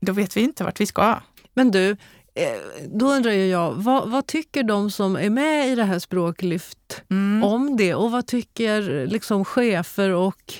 Då 0.00 0.12
vet 0.12 0.36
vi 0.36 0.40
inte 0.40 0.64
vart 0.64 0.80
vi 0.80 0.86
ska. 0.86 1.16
Men 1.54 1.70
du, 1.70 1.90
eh, 2.34 2.86
då 2.86 3.06
undrar 3.06 3.30
jag, 3.30 3.72
vad, 3.72 4.10
vad, 4.10 4.26
tycker 4.26 4.62
de 4.62 4.90
som 4.90 5.16
är 5.16 5.30
med 5.30 5.68
i 5.68 5.74
det 5.74 5.84
här 5.84 5.98
Språklyft 5.98 7.02
mm. 7.10 7.44
om 7.44 7.76
det? 7.76 7.94
Och 7.94 8.10
vad 8.10 8.26
tycker 8.26 9.06
liksom 9.06 9.44
chefer 9.44 10.10
och 10.10 10.54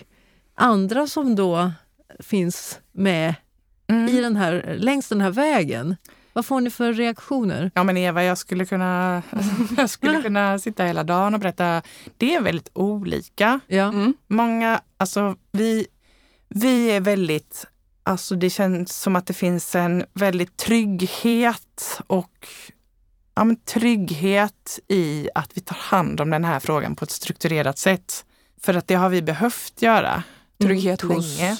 andra 0.54 1.06
som 1.06 1.36
då 1.36 1.72
finns 2.20 2.80
med 2.92 3.34
mm. 3.86 4.08
i 4.08 4.20
den 4.20 4.36
här, 4.36 4.76
längs 4.78 5.08
den 5.08 5.20
här 5.20 5.30
vägen? 5.30 5.96
Vad 6.32 6.46
får 6.46 6.60
ni 6.60 6.70
för 6.70 6.92
reaktioner? 6.92 7.70
Ja 7.74 7.84
men 7.84 7.96
Eva, 7.96 8.24
jag 8.24 8.38
skulle 8.38 8.64
kunna, 8.64 9.22
jag 9.76 9.90
skulle 9.90 10.22
kunna 10.22 10.58
sitta 10.58 10.84
hela 10.84 11.04
dagen 11.04 11.34
och 11.34 11.40
berätta. 11.40 11.82
Det 12.16 12.34
är 12.34 12.40
väldigt 12.40 12.70
olika. 12.72 13.60
Ja. 13.66 13.84
Mm. 13.88 14.14
Många, 14.26 14.80
alltså 14.96 15.36
vi, 15.52 15.86
vi 16.48 16.90
är 16.90 17.00
väldigt 17.00 17.66
Alltså 18.08 18.36
det 18.36 18.50
känns 18.50 18.96
som 18.96 19.16
att 19.16 19.26
det 19.26 19.34
finns 19.34 19.74
en 19.74 20.04
väldigt 20.14 20.56
trygghet 20.56 22.00
och 22.06 22.48
ja, 23.34 23.44
men 23.44 23.56
trygghet 23.56 24.78
i 24.88 25.28
att 25.34 25.50
vi 25.56 25.60
tar 25.60 25.76
hand 25.76 26.20
om 26.20 26.30
den 26.30 26.44
här 26.44 26.60
frågan 26.60 26.96
på 26.96 27.04
ett 27.04 27.10
strukturerat 27.10 27.78
sätt. 27.78 28.24
För 28.60 28.74
att 28.74 28.88
det 28.88 28.94
har 28.94 29.08
vi 29.08 29.22
behövt 29.22 29.82
göra. 29.82 30.22
Trygghet 30.60 31.00
hos? 31.00 31.38
Länge. 31.38 31.56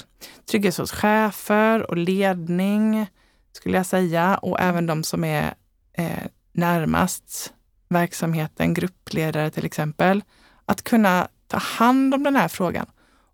Trygghet 0.51 0.77
hos 0.77 0.91
chefer 0.91 1.91
och 1.91 1.97
ledning 1.97 3.07
skulle 3.51 3.77
jag 3.77 3.85
säga. 3.85 4.37
Och 4.37 4.59
även 4.59 4.85
de 4.85 5.03
som 5.03 5.23
är 5.23 5.53
eh, 5.93 6.25
närmast 6.51 7.53
verksamheten, 7.89 8.73
gruppledare 8.73 9.49
till 9.49 9.65
exempel. 9.65 10.23
Att 10.65 10.83
kunna 10.83 11.27
ta 11.47 11.57
hand 11.57 12.13
om 12.13 12.23
den 12.23 12.35
här 12.35 12.47
frågan 12.47 12.85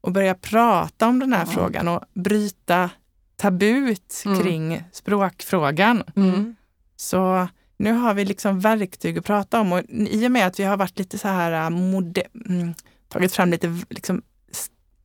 och 0.02 0.12
börja 0.12 0.36
prata 0.36 1.08
om 1.08 1.20
den 1.20 1.34
här 1.34 1.44
mm. 1.44 1.54
frågan 1.56 1.88
och 1.88 2.04
bryta 2.14 2.90
tabut 3.36 4.24
mm. 4.26 4.44
kring 4.44 4.84
språkfrågan. 4.92 6.04
Mm. 6.16 6.56
Så 6.96 7.48
nu 7.78 7.92
har 7.92 8.14
vi 8.14 8.26
liksom 8.26 8.60
verktyg 8.60 9.18
att 9.18 9.26
prata 9.26 9.62
om 9.62 9.72
och 9.72 9.82
i 9.90 10.28
och 10.28 10.32
med 10.32 10.48
att 10.48 10.60
vi 10.60 10.64
har 10.64 10.78
varit 10.78 11.00
lite 11.00 11.18
så 11.18 11.28
här 11.28 11.52
äh, 11.52 11.68
mm, 11.68 12.74
tagit 13.08 13.34
fram 13.34 13.50
lite 13.50 13.80
liksom, 13.90 14.22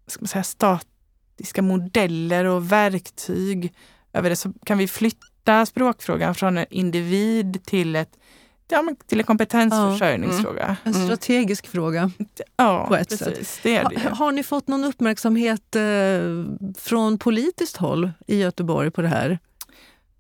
ska 0.07 0.21
man 0.21 0.29
säga, 0.29 0.45
statiska 0.45 1.63
modeller 1.63 2.45
och 2.45 2.73
verktyg 2.73 3.75
över 4.13 4.31
det 4.31 4.37
så 4.37 4.53
kan 4.65 4.79
vi 4.79 4.89
flytta 4.89 5.67
språkfrågan 5.67 6.35
från 6.35 6.59
en 6.59 6.67
individ 6.71 7.65
till 7.65 7.97
ett 7.97 8.17
ja, 8.71 8.85
till 9.07 9.19
en 9.19 9.27
kompetensförsörjningsfråga. 9.27 10.65
Mm. 10.65 10.77
En 10.85 10.95
strategisk 10.95 11.65
mm. 11.65 11.73
fråga 11.73 12.11
ja, 12.57 12.87
på 12.89 12.97
ett 12.97 13.09
precis, 13.09 13.49
sätt. 13.49 13.61
Det 13.63 13.83
det. 13.83 14.01
Har, 14.01 14.11
har, 14.11 14.33
ni 14.33 14.43
fått 14.43 14.69
någon 14.69 14.85
uppmärksamhet 14.85 15.77
eh, 15.77 15.83
från 16.79 17.19
politiskt 17.19 17.77
håll 17.77 18.11
i 18.27 18.41
Göteborg 18.41 18.91
på 18.91 19.03
det 19.03 19.09
här? 19.09 19.39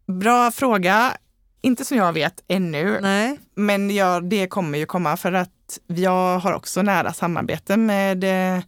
Bra 0.06 0.50
fråga. 0.50 1.16
Inte 1.62 1.84
som 1.84 1.96
jag 1.96 2.12
vet 2.12 2.44
ännu, 2.48 2.98
Nej. 3.00 3.38
men 3.54 3.90
ja, 3.90 4.20
det 4.20 4.46
kommer 4.46 4.78
ju 4.78 4.86
komma 4.86 5.16
för 5.16 5.32
att 5.32 5.78
jag 5.86 6.38
har 6.38 6.52
också 6.52 6.82
nära 6.82 7.12
samarbete 7.12 7.76
med 7.76 8.24
eh, 8.24 8.62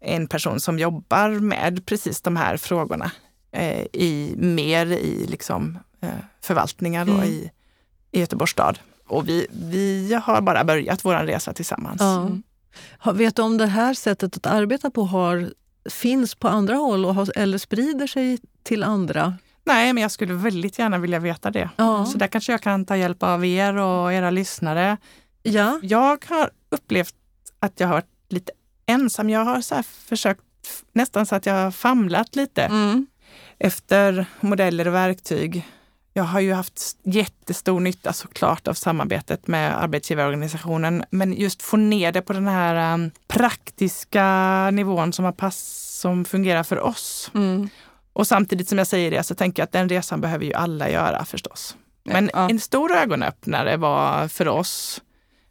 en 0.00 0.28
person 0.28 0.60
som 0.60 0.78
jobbar 0.78 1.30
med 1.30 1.86
precis 1.86 2.22
de 2.22 2.36
här 2.36 2.56
frågorna 2.56 3.10
eh, 3.52 3.86
i, 3.92 4.34
mer 4.36 4.86
i 4.86 5.26
liksom, 5.26 5.78
eh, 6.00 6.10
förvaltningar 6.40 7.02
mm. 7.02 7.24
i, 7.24 7.50
i 8.10 8.20
Göteborgs 8.20 8.50
stad. 8.50 8.78
Och 9.06 9.28
vi, 9.28 9.46
vi 9.50 10.14
har 10.24 10.40
bara 10.40 10.64
börjat 10.64 11.04
vår 11.04 11.14
resa 11.14 11.52
tillsammans. 11.52 12.00
Ja. 12.00 12.20
Mm. 12.20 12.42
Vet 13.14 13.36
du 13.36 13.42
om 13.42 13.58
det 13.58 13.66
här 13.66 13.94
sättet 13.94 14.36
att 14.36 14.46
arbeta 14.46 14.90
på 14.90 15.04
har, 15.04 15.52
finns 15.90 16.34
på 16.34 16.48
andra 16.48 16.74
håll 16.74 17.04
och 17.04 17.14
har, 17.14 17.32
eller 17.36 17.58
sprider 17.58 18.06
sig 18.06 18.38
till 18.62 18.82
andra? 18.82 19.34
Nej, 19.64 19.92
men 19.92 20.02
jag 20.02 20.10
skulle 20.10 20.34
väldigt 20.34 20.78
gärna 20.78 20.98
vilja 20.98 21.18
veta 21.18 21.50
det. 21.50 21.70
Ja. 21.76 22.06
Så 22.06 22.18
där 22.18 22.26
kanske 22.26 22.52
jag 22.52 22.60
kan 22.60 22.84
ta 22.84 22.96
hjälp 22.96 23.22
av 23.22 23.44
er 23.44 23.76
och 23.76 24.12
era 24.12 24.30
lyssnare. 24.30 24.96
Ja. 25.42 25.80
Jag 25.82 26.24
har 26.28 26.50
upplevt 26.70 27.14
att 27.60 27.80
jag 27.80 27.88
har 27.88 27.94
varit 27.94 28.06
lite 28.28 28.52
ensam. 28.86 29.30
Jag 29.30 29.44
har 29.44 29.60
så 29.60 29.82
försökt 29.82 30.42
nästan 30.92 31.26
så 31.26 31.34
att 31.34 31.46
jag 31.46 31.54
har 31.54 31.70
famlat 31.70 32.36
lite 32.36 32.62
mm. 32.62 33.06
Efter 33.58 34.26
modeller 34.40 34.88
och 34.88 34.94
verktyg. 34.94 35.66
Jag 36.12 36.24
har 36.24 36.40
ju 36.40 36.52
haft 36.52 36.96
jättestor 37.02 37.80
nytta 37.80 38.12
såklart 38.12 38.68
av 38.68 38.74
samarbetet 38.74 39.46
med 39.46 39.82
arbetsgivarorganisationen, 39.82 41.04
men 41.10 41.32
just 41.32 41.62
få 41.62 41.76
ner 41.76 42.12
det 42.12 42.22
på 42.22 42.32
den 42.32 42.48
här 42.48 42.94
um, 42.94 43.10
praktiska 43.28 44.70
nivån 44.70 45.12
som, 45.12 45.24
har 45.24 45.32
pass, 45.32 45.58
som 46.00 46.24
fungerar 46.24 46.62
för 46.62 46.80
oss. 46.80 47.30
Mm. 47.34 47.68
Och 48.12 48.26
samtidigt 48.26 48.68
som 48.68 48.78
jag 48.78 48.86
säger 48.86 49.10
det 49.10 49.22
så 49.22 49.34
tänker 49.34 49.62
jag 49.62 49.64
att 49.64 49.72
den 49.72 49.88
resan 49.88 50.20
behöver 50.20 50.44
ju 50.44 50.52
alla 50.52 50.90
göra 50.90 51.24
förstås. 51.24 51.76
Men 52.04 52.30
ja. 52.32 52.50
en 52.50 52.60
stor 52.60 52.92
ögonöppnare 52.92 53.76
var 53.76 54.28
för 54.28 54.48
oss 54.48 55.02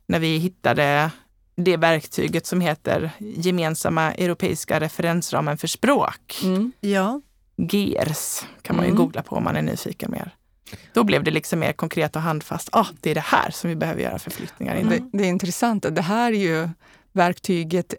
när 0.06 0.20
vi 0.20 0.38
hittade 0.38 1.12
det 1.56 1.78
verktyget 1.78 2.46
som 2.46 2.62
heter 2.62 3.12
Gemensamma 3.20 4.14
europeiska 4.14 4.80
referensramen 4.80 5.58
för 5.58 5.68
språk. 5.68 6.40
Mm. 6.44 6.72
Ja. 6.80 7.22
GERS 7.58 8.46
kan 8.62 8.76
man 8.76 8.86
ju 8.86 8.92
mm. 8.92 8.98
googla 8.98 9.24
på 9.24 9.36
om 9.36 9.44
man 9.44 9.56
är 9.56 9.62
nyfiken 9.62 10.12
mer. 10.12 10.36
Då 10.94 11.04
blev 11.04 11.24
det 11.24 11.32
liksom 11.32 11.60
mer 11.60 11.74
konkret 11.74 12.16
och 12.16 12.22
handfast. 12.22 12.70
Ah, 12.72 12.86
det 13.02 13.12
är 13.12 13.16
det 13.16 13.22
här 13.22 13.52
som 13.52 13.70
vi 13.70 13.76
behöver 13.76 14.02
göra 14.02 14.20
förflyttningar 14.20 14.76
inom. 14.76 14.90
Det, 14.90 15.18
det 15.18 15.24
är 15.24 15.30
intressant. 15.30 15.86
Det 15.92 16.02
här 16.02 16.32
är 16.32 16.38
ju 16.38 16.70
verktyget 17.12 17.96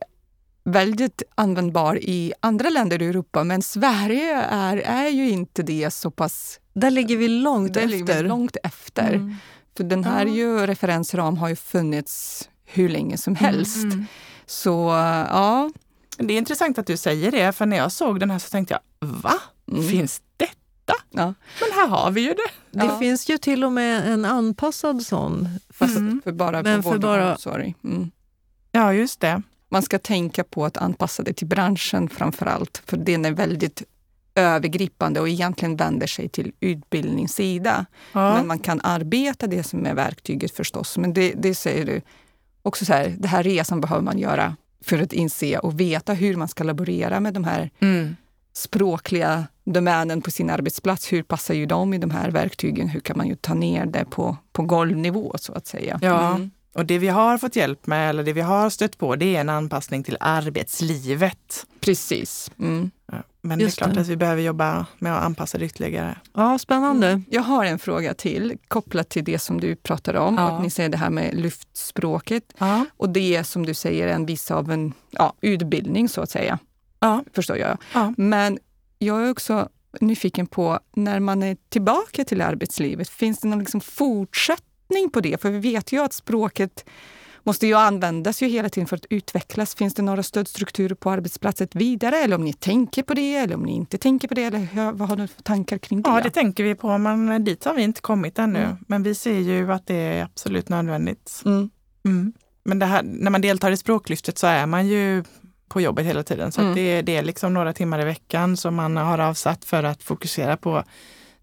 väldigt 0.65 1.23
användbar 1.35 1.99
i 2.03 2.33
andra 2.41 2.71
länder 2.71 3.03
i 3.03 3.07
Europa, 3.07 3.45
men 3.45 3.63
Sverige 3.63 4.35
är, 4.43 4.77
är 4.77 5.09
ju 5.09 5.31
inte 5.31 5.63
det 5.63 5.91
så 5.91 6.11
pass... 6.11 6.61
Där 6.73 6.91
ligger 6.91 7.17
vi 7.17 7.29
långt 7.29 7.75
där 7.75 7.81
efter. 7.81 7.97
Ligger 7.97 8.23
vi 8.23 8.29
långt 8.29 8.57
efter. 8.63 9.13
Mm. 9.13 9.35
För 9.77 9.85
den 9.85 10.05
här 10.05 10.27
ja. 10.27 10.33
ju, 10.33 10.67
referensram 10.67 11.37
har 11.37 11.49
ju 11.49 11.57
funnits 11.57 12.49
hur 12.65 12.89
länge 12.89 13.17
som 13.17 13.37
mm, 13.37 13.45
helst. 13.45 13.85
Mm. 13.85 14.05
Så 14.47 14.89
ja. 15.31 15.71
Det 16.17 16.35
är 16.35 16.39
intressant 16.39 16.79
att 16.79 16.87
du 16.87 16.97
säger 16.97 17.31
det, 17.31 17.53
för 17.53 17.67
när 17.67 17.77
jag 17.77 17.93
såg 17.93 18.21
den 18.21 18.31
här 18.31 18.39
så 18.39 18.51
tänkte 18.51 18.75
jag, 18.75 18.81
va? 19.01 19.35
Mm. 19.73 19.89
Finns 19.89 20.23
detta? 20.37 20.95
Ja. 21.11 21.35
Men 21.61 21.73
här 21.75 21.89
har 21.89 22.11
vi 22.11 22.21
ju 22.21 22.29
det. 22.29 22.79
Det 22.79 22.85
ja. 22.85 22.99
finns 22.99 23.31
ju 23.31 23.39
till 23.39 23.65
och 23.65 23.73
med 23.73 24.13
en 24.13 24.25
anpassad 24.25 25.03
sån. 25.03 25.49
Fast 25.71 25.97
mm. 25.97 26.21
för 26.25 26.33
bara 26.33 26.63
Men 26.63 26.83
för 26.83 26.99
bara... 26.99 27.37
Sorry. 27.37 27.75
Mm. 27.85 28.11
Ja, 28.73 28.93
just 28.93 29.21
det. 29.21 29.43
Man 29.69 29.83
ska 29.83 29.99
tänka 29.99 30.45
på 30.45 30.65
att 30.65 30.77
anpassa 30.77 31.23
det 31.23 31.33
till 31.33 31.47
branschen 31.47 32.09
framför 32.09 32.47
allt, 32.47 32.83
för 32.87 32.97
den 32.97 33.25
är 33.25 33.31
väldigt 33.31 33.83
övergripande 34.35 35.21
och 35.21 35.29
egentligen 35.29 35.77
vänder 35.77 36.07
sig 36.07 36.29
till 36.29 36.53
utbildningssida. 36.61 37.87
Ja. 38.13 38.35
Men 38.35 38.47
man 38.47 38.59
kan 38.59 38.81
arbeta 38.81 39.47
det 39.47 39.63
som 39.63 39.87
är 39.87 39.95
verktyget 39.95 40.57
förstås. 40.57 40.99
Men 40.99 41.15
det, 41.15 41.33
det 41.37 41.55
säger 41.55 41.87
du 41.87 42.01
också 42.63 42.85
så 42.85 42.93
här, 42.93 43.15
den 43.19 43.31
här 43.31 43.43
resan 43.43 43.81
behöver 43.81 44.03
man 44.03 44.19
göra 44.19 44.57
för 44.81 44.99
att 45.03 45.13
inse 45.13 45.59
och 45.59 45.81
veta 45.81 46.13
hur 46.13 46.37
man 46.37 46.49
ska 46.49 46.65
laborera 46.65 47.21
med 47.21 47.35
de 47.35 47.45
här 47.45 47.71
mm. 47.79 48.17
Språkliga 48.59 49.47
domänen 49.65 50.23
på 50.23 50.31
sin 50.31 50.51
arbetsplats. 50.51 51.13
Hur 51.13 51.23
passar 51.23 51.55
ju 51.55 51.67
de 51.67 51.95
i 51.95 51.99
de 51.99 52.11
här 52.11 52.31
verktygen? 52.31 52.89
Hur 52.89 53.01
kan 53.01 53.17
man 53.17 53.29
ju 53.29 53.37
ta 53.37 53.55
ner 53.55 53.87
det 53.87 54.05
på, 54.05 54.37
på 54.53 54.63
golvnivå 54.63 55.35
så 55.39 55.53
att 55.53 55.67
säga. 55.67 55.99
Ja. 56.03 56.35
Mm. 56.35 56.51
Och 56.75 56.87
det 56.87 56.99
vi 56.99 57.09
har 57.09 57.39
fått 57.39 57.57
hjälp 57.57 57.87
med, 57.87 58.11
eller 58.11 58.23
det 58.23 58.33
vi 58.33 58.41
har 58.41 58.71
stött 58.71 58.99
på, 58.99 59.17
det 59.17 59.37
är 59.37 59.41
en 59.41 59.49
anpassning 59.49 60.05
till 60.05 60.17
arbetslivet. 60.21 61.67
Precis. 61.81 62.51
Mm. 62.59 62.91
Men 63.41 63.61
Just 63.61 63.77
det 63.79 63.83
är 63.83 63.85
klart 63.85 63.95
det. 63.95 64.01
att 64.01 64.07
vi 64.07 64.17
behöver 64.17 64.43
jobba 64.43 64.87
med 64.99 65.17
att 65.17 65.25
anpassa 65.25 65.59
det 65.59 65.65
ytterligare. 65.65 66.19
Ja, 66.35 66.59
spännande. 66.59 67.09
Mm. 67.09 67.25
Jag 67.31 67.43
har 67.43 67.65
en 67.65 67.79
fråga 67.79 68.15
till 68.15 68.57
kopplat 68.69 69.09
till 69.09 69.25
det 69.25 69.39
som 69.39 69.61
du 69.61 69.77
pratade 69.77 70.19
om. 70.19 70.35
Ja. 70.35 70.49
Att 70.49 70.63
ni 70.63 70.71
säger 70.71 70.89
det 70.89 70.97
här 70.97 71.11
med 71.11 71.35
lyftspråket. 71.35 72.45
Ja. 72.59 72.85
Och 72.97 73.11
det 73.11 73.45
som 73.45 73.67
du 73.67 73.75
säger 73.75 74.09
är 74.09 74.13
en 74.13 74.27
viss 74.27 74.51
av 74.51 74.71
en 74.71 74.93
ja, 75.11 75.33
utbildning 75.41 76.09
så 76.09 76.21
att 76.21 76.31
säga. 76.31 76.59
Ja. 77.01 77.25
Förstår 77.33 77.57
jag. 77.57 77.79
Ja. 77.95 78.15
Men 78.17 78.59
jag 78.99 79.27
är 79.27 79.31
också 79.31 79.69
nyfiken 80.01 80.47
på 80.47 80.81
när 80.95 81.21
man 81.21 81.43
är 81.43 81.57
tillbaka 81.69 82.25
till 82.25 82.43
arbetslivet, 82.43 83.09
finns 83.09 83.39
det 83.39 83.49
någon 83.49 83.59
liksom 83.59 83.81
fortsättning 83.81 85.11
på 85.13 85.21
det? 85.21 85.41
För 85.41 85.51
vi 85.51 85.59
vet 85.59 85.93
ju 85.93 86.03
att 86.03 86.13
språket 86.13 86.85
måste 87.43 87.67
ju 87.67 87.75
användas 87.75 88.43
ju 88.43 88.49
hela 88.49 88.69
tiden 88.69 88.87
för 88.87 88.97
att 88.97 89.07
utvecklas. 89.11 89.75
Finns 89.75 89.95
det 89.95 90.03
några 90.03 90.23
stödstrukturer 90.23 90.95
på 90.95 91.11
arbetsplatsen 91.11 91.69
vidare? 91.73 92.17
Eller 92.17 92.37
om 92.37 92.45
ni 92.45 92.53
tänker 92.53 93.03
på 93.03 93.15
det 93.15 93.37
eller 93.37 93.55
om 93.55 93.63
ni 93.63 93.73
inte 93.73 93.99
tänker 93.99 94.29
på 94.29 94.35
det? 94.35 94.45
Eller 94.45 94.93
vad 94.93 95.09
har 95.09 95.17
ni 95.17 95.29
för 95.29 95.43
tankar 95.43 95.79
kring 95.79 96.03
det? 96.03 96.11
Ja, 96.11 96.21
det 96.21 96.31
tänker 96.31 96.65
vi 96.65 96.75
på, 96.75 96.99
men 96.99 97.45
dit 97.45 97.65
har 97.65 97.75
vi 97.75 97.83
inte 97.83 98.01
kommit 98.01 98.39
ännu. 98.39 98.59
Mm. 98.59 98.77
Men 98.87 99.03
vi 99.03 99.15
ser 99.15 99.39
ju 99.39 99.73
att 99.73 99.87
det 99.87 99.95
är 99.95 100.25
absolut 100.25 100.69
nödvändigt. 100.69 101.43
Mm. 101.45 101.71
Mm. 102.05 102.33
Men 102.65 102.83
här, 102.83 103.03
när 103.03 103.31
man 103.31 103.41
deltar 103.41 103.71
i 103.71 103.77
språklyftet 103.77 104.39
så 104.39 104.47
är 104.47 104.67
man 104.67 104.89
ju 104.89 105.25
på 105.69 105.81
jobbet 105.81 106.07
hela 106.07 106.23
tiden. 106.23 106.53
Så 106.53 106.61
mm. 106.61 106.75
det, 106.75 107.03
det 107.03 107.17
är 107.17 107.23
liksom 107.23 107.55
några 107.55 107.73
timmar 107.73 108.01
i 108.01 108.05
veckan 108.05 108.57
som 108.57 108.75
man 108.75 108.97
har 108.97 109.19
avsatt 109.19 109.65
för 109.65 109.83
att 109.83 110.03
fokusera 110.03 110.57
på 110.57 110.85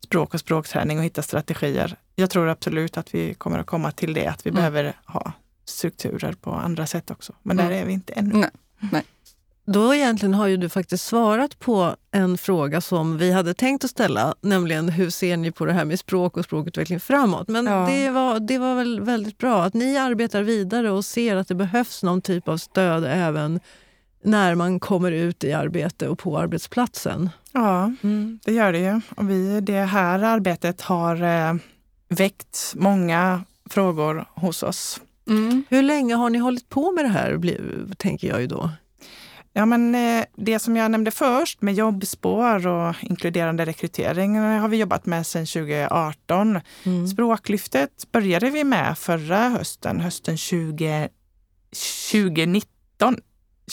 språk 0.03 0.33
och 0.33 0.39
språkträning 0.39 0.97
och 0.97 1.03
hitta 1.03 1.21
strategier. 1.21 1.95
Jag 2.15 2.29
tror 2.29 2.49
absolut 2.49 2.97
att 2.97 3.15
vi 3.15 3.33
kommer 3.33 3.59
att 3.59 3.65
komma 3.65 3.91
till 3.91 4.13
det, 4.13 4.27
att 4.27 4.45
vi 4.45 4.49
mm. 4.49 4.57
behöver 4.57 4.95
ha 5.05 5.31
strukturer 5.65 6.33
på 6.33 6.51
andra 6.51 6.87
sätt 6.87 7.11
också. 7.11 7.33
Men 7.43 7.57
där 7.57 7.65
mm. 7.65 7.81
är 7.81 7.85
vi 7.85 7.93
inte 7.93 8.13
ännu. 8.13 8.33
Nej. 8.33 8.49
Nej. 8.91 9.03
Då 9.67 9.95
egentligen 9.95 10.33
har 10.33 10.47
ju 10.47 10.57
du 10.57 10.69
faktiskt 10.69 11.05
svarat 11.05 11.59
på 11.59 11.95
en 12.11 12.37
fråga 12.37 12.81
som 12.81 13.17
vi 13.17 13.31
hade 13.31 13.53
tänkt 13.53 13.83
att 13.83 13.89
ställa, 13.89 14.35
nämligen 14.41 14.89
hur 14.89 15.09
ser 15.09 15.37
ni 15.37 15.51
på 15.51 15.65
det 15.65 15.73
här 15.73 15.85
med 15.85 15.99
språk 15.99 16.37
och 16.37 16.45
språkutveckling 16.45 16.99
framåt? 16.99 17.47
Men 17.47 17.65
ja. 17.65 17.87
det, 17.89 18.09
var, 18.09 18.39
det 18.39 18.57
var 18.57 18.75
väl 18.75 19.01
väldigt 19.01 19.37
bra 19.37 19.63
att 19.63 19.73
ni 19.73 19.97
arbetar 19.97 20.41
vidare 20.41 20.91
och 20.91 21.05
ser 21.05 21.35
att 21.35 21.47
det 21.47 21.55
behövs 21.55 22.03
någon 22.03 22.21
typ 22.21 22.47
av 22.47 22.57
stöd 22.57 23.05
även 23.07 23.59
när 24.25 24.55
man 24.55 24.79
kommer 24.79 25.11
ut 25.11 25.43
i 25.43 25.53
arbete 25.53 26.07
och 26.07 26.19
på 26.19 26.37
arbetsplatsen. 26.37 27.29
Ja, 27.51 27.91
mm. 28.03 28.39
det 28.45 28.53
gör 28.53 28.71
det 28.71 28.79
ju. 28.79 29.01
Och 29.15 29.29
vi, 29.29 29.61
det 29.61 29.81
här 29.81 30.19
arbetet 30.19 30.81
har 30.81 31.23
eh, 31.23 31.55
väckt 32.09 32.73
många 32.75 33.43
frågor 33.69 34.25
hos 34.33 34.63
oss. 34.63 35.01
Mm. 35.27 35.63
Hur 35.69 35.83
länge 35.83 36.15
har 36.15 36.29
ni 36.29 36.39
hållit 36.39 36.69
på 36.69 36.91
med 36.91 37.05
det 37.05 37.09
här, 37.09 37.95
tänker 37.97 38.27
jag 38.27 38.41
ju 38.41 38.47
då? 38.47 38.69
Ja, 39.53 39.65
men 39.65 39.95
eh, 39.95 40.25
det 40.35 40.59
som 40.59 40.77
jag 40.77 40.91
nämnde 40.91 41.11
först 41.11 41.61
med 41.61 41.73
jobbspår 41.73 42.67
och 42.67 42.95
inkluderande 43.01 43.65
rekrytering 43.65 44.37
har 44.37 44.67
vi 44.67 44.77
jobbat 44.77 45.05
med 45.05 45.27
sedan 45.27 45.45
2018. 45.45 46.59
Mm. 46.83 47.07
Språklyftet 47.07 48.11
började 48.11 48.49
vi 48.49 48.63
med 48.63 48.97
förra 48.97 49.49
hösten, 49.49 49.99
hösten 50.01 50.37
20, 50.37 51.09
2019. 52.11 53.17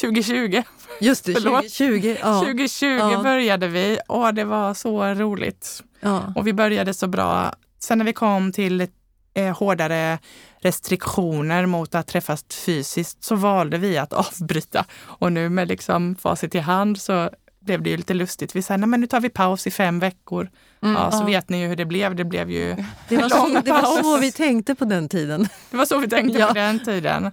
2020. 0.01 0.63
Just 1.01 1.25
det, 1.25 1.35
2020. 1.35 2.17
Ja. 2.21 2.41
2020 2.41 2.87
ja. 2.87 3.23
började 3.23 3.69
vi 3.69 3.99
och 4.09 4.35
det 4.35 4.45
var 4.45 4.75
så 4.75 5.05
roligt. 5.05 5.83
Ja. 6.01 6.33
Och 6.37 6.47
vi 6.47 6.53
började 6.53 6.95
så 6.95 7.07
bra. 7.07 7.53
Sen 7.79 7.99
när 7.99 8.05
vi 8.05 8.13
kom 8.13 8.53
till 8.53 8.89
eh, 9.35 9.59
hårdare 9.59 10.19
restriktioner 10.61 11.67
mot 11.67 11.95
att 11.95 12.07
träffas 12.07 12.45
fysiskt 12.65 13.25
så 13.25 13.35
valde 13.35 13.79
vi 13.79 13.99
att 13.99 14.13
avbryta. 14.13 14.85
Och 15.03 15.33
nu 15.33 15.49
med 15.49 15.69
liksom 15.69 16.17
facit 16.17 16.55
i 16.55 16.59
hand 16.59 17.01
så 17.01 17.31
blev 17.61 17.83
det 17.83 17.91
ju 17.91 17.97
lite 17.97 18.15
lustigt. 18.15 18.57
Vi 18.57 18.63
sa, 18.63 18.77
nej 18.77 18.89
men 18.89 19.01
nu 19.01 19.07
tar 19.07 19.21
vi 19.21 19.29
paus 19.29 19.67
i 19.67 19.71
fem 19.71 19.99
veckor. 19.99 20.51
Mm, 20.83 20.95
ja, 20.95 21.11
så 21.11 21.19
ja. 21.19 21.27
vet 21.27 21.49
ni 21.49 21.61
ju 21.61 21.67
hur 21.67 21.77
det 21.77 21.85
blev. 21.85 22.15
Det 22.15 22.25
blev 22.25 22.51
ju 22.51 22.77
det 23.09 23.17
var, 23.17 23.29
så, 23.29 23.61
det 23.65 23.73
var 23.73 24.03
så 24.03 24.17
vi 24.17 24.33
tänkte 24.33 24.75
på 24.75 24.85
den 24.85 25.09
tiden. 25.09 25.49
Det 25.71 25.77
var 25.77 25.85
så 25.85 25.99
vi 25.99 26.09
tänkte 26.09 26.39
ja. 26.39 26.47
på 26.47 26.55
den 26.55 26.85
tiden. 26.85 27.31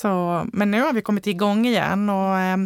Så, 0.00 0.44
men 0.52 0.70
nu 0.70 0.80
har 0.80 0.92
vi 0.92 1.02
kommit 1.02 1.26
igång 1.26 1.66
igen 1.66 2.10
och 2.10 2.38
eh, 2.38 2.56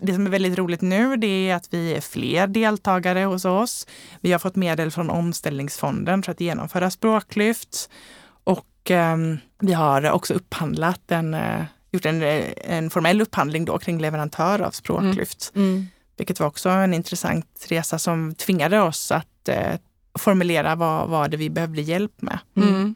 det 0.00 0.14
som 0.14 0.26
är 0.26 0.30
väldigt 0.30 0.58
roligt 0.58 0.80
nu 0.80 1.16
det 1.16 1.50
är 1.50 1.54
att 1.54 1.74
vi 1.74 1.94
är 1.94 2.00
fler 2.00 2.46
deltagare 2.46 3.24
hos 3.24 3.44
oss. 3.44 3.86
Vi 4.20 4.32
har 4.32 4.38
fått 4.38 4.56
medel 4.56 4.90
från 4.90 5.10
omställningsfonden 5.10 6.22
för 6.22 6.32
att 6.32 6.40
genomföra 6.40 6.90
språklyft. 6.90 7.90
Och 8.44 8.90
eh, 8.90 9.16
vi 9.60 9.72
har 9.72 10.10
också 10.10 10.34
upphandlat 10.34 11.10
en, 11.10 11.34
eh, 11.34 11.64
gjort 11.90 12.06
en, 12.06 12.22
en 12.64 12.90
formell 12.90 13.20
upphandling 13.20 13.64
då 13.64 13.78
kring 13.78 13.98
leverantör 13.98 14.60
av 14.60 14.70
språklyft. 14.70 15.52
Mm. 15.54 15.68
Mm. 15.68 15.86
Vilket 16.16 16.40
var 16.40 16.46
också 16.46 16.68
en 16.68 16.94
intressant 16.94 17.66
resa 17.68 17.98
som 17.98 18.34
tvingade 18.34 18.80
oss 18.80 19.12
att 19.12 19.48
eh, 19.48 19.74
formulera 20.18 20.74
vad, 20.74 21.08
vad 21.08 21.30
det 21.30 21.36
vi 21.36 21.50
behövde 21.50 21.82
hjälp 21.82 22.22
med. 22.22 22.38
Mm. 22.56 22.94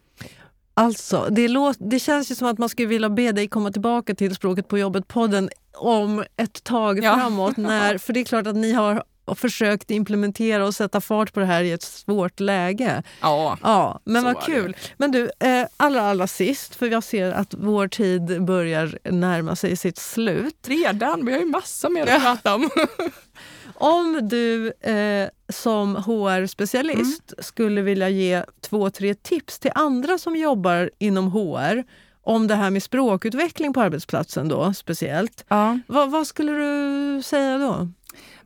Alltså, 0.78 1.28
det, 1.30 1.48
låt, 1.48 1.76
det 1.80 1.98
känns 1.98 2.30
ju 2.30 2.34
som 2.34 2.48
att 2.48 2.58
man 2.58 2.68
skulle 2.68 2.88
vilja 2.88 3.10
be 3.10 3.32
dig 3.32 3.48
komma 3.48 3.72
tillbaka 3.72 4.14
till 4.14 4.34
Språket 4.34 4.68
på 4.68 4.78
jobbet-podden 4.78 5.50
om 5.74 6.24
ett 6.36 6.64
tag 6.64 7.04
ja. 7.04 7.14
framåt. 7.14 7.56
När, 7.56 7.98
för 8.06 8.12
det 8.12 8.20
är 8.20 8.24
klart 8.24 8.46
att 8.46 8.56
ni 8.56 8.72
har 8.72 9.04
försökt 9.34 9.90
implementera 9.90 10.66
och 10.66 10.74
sätta 10.74 11.00
fart 11.00 11.32
på 11.32 11.40
det 11.40 11.46
här 11.46 11.62
i 11.62 11.72
ett 11.72 11.82
svårt 11.82 12.40
läge. 12.40 13.02
Ja, 13.20 13.58
ja 13.62 14.00
Men 14.04 14.24
vad 14.24 14.42
kul. 14.42 14.76
Men 14.96 15.10
du, 15.10 15.30
eh, 15.38 15.66
allra, 15.76 16.00
allra 16.00 16.26
sist, 16.26 16.74
för 16.74 16.86
jag 16.86 17.04
ser 17.04 17.32
att 17.32 17.54
vår 17.58 17.88
tid 17.88 18.42
börjar 18.42 18.98
närma 19.10 19.56
sig 19.56 19.76
sitt 19.76 19.98
slut. 19.98 20.56
Redan? 20.66 21.26
Vi 21.26 21.32
har 21.32 21.40
ju 21.40 21.46
massa 21.46 21.88
mer 21.88 22.06
att 22.06 22.22
prata 22.22 22.54
om. 22.54 22.70
Om 23.74 24.28
du 24.28 24.72
eh, 24.80 25.28
som 25.48 25.96
HR-specialist 25.96 27.32
mm. 27.32 27.42
skulle 27.44 27.82
vilja 27.82 28.08
ge 28.08 28.44
två, 28.60 28.90
tre 28.90 29.14
tips 29.14 29.58
till 29.58 29.72
andra 29.74 30.18
som 30.18 30.36
jobbar 30.36 30.90
inom 30.98 31.30
HR 31.30 31.84
om 32.22 32.46
det 32.46 32.54
här 32.54 32.70
med 32.70 32.82
språkutveckling 32.82 33.72
på 33.72 33.80
arbetsplatsen 33.80 34.48
då 34.48 34.74
speciellt. 34.74 35.44
Ja. 35.48 35.78
Vad, 35.86 36.10
vad 36.10 36.26
skulle 36.26 36.52
du 36.52 37.22
säga 37.22 37.58
då? 37.58 37.88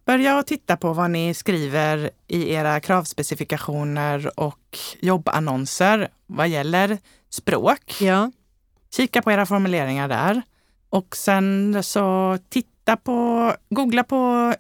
Börja 0.05 0.43
titta 0.43 0.77
på 0.77 0.93
vad 0.93 1.11
ni 1.11 1.35
skriver 1.35 2.11
i 2.29 2.53
era 2.53 2.81
kravspecifikationer 2.81 4.41
och 4.41 4.79
jobbannonser 5.01 6.09
vad 6.27 6.49
gäller 6.49 6.99
språk. 7.31 7.97
Ja. 8.01 8.33
Kika 8.97 9.23
på 9.23 9.33
era 9.33 9.47
formuleringar 9.47 10.09
där. 10.09 10.43
Och 10.91 11.17
sen 11.17 11.83
så 11.83 12.39
titta 12.49 12.97
på, 12.97 13.53
googla 13.71 14.05
på 14.05 14.55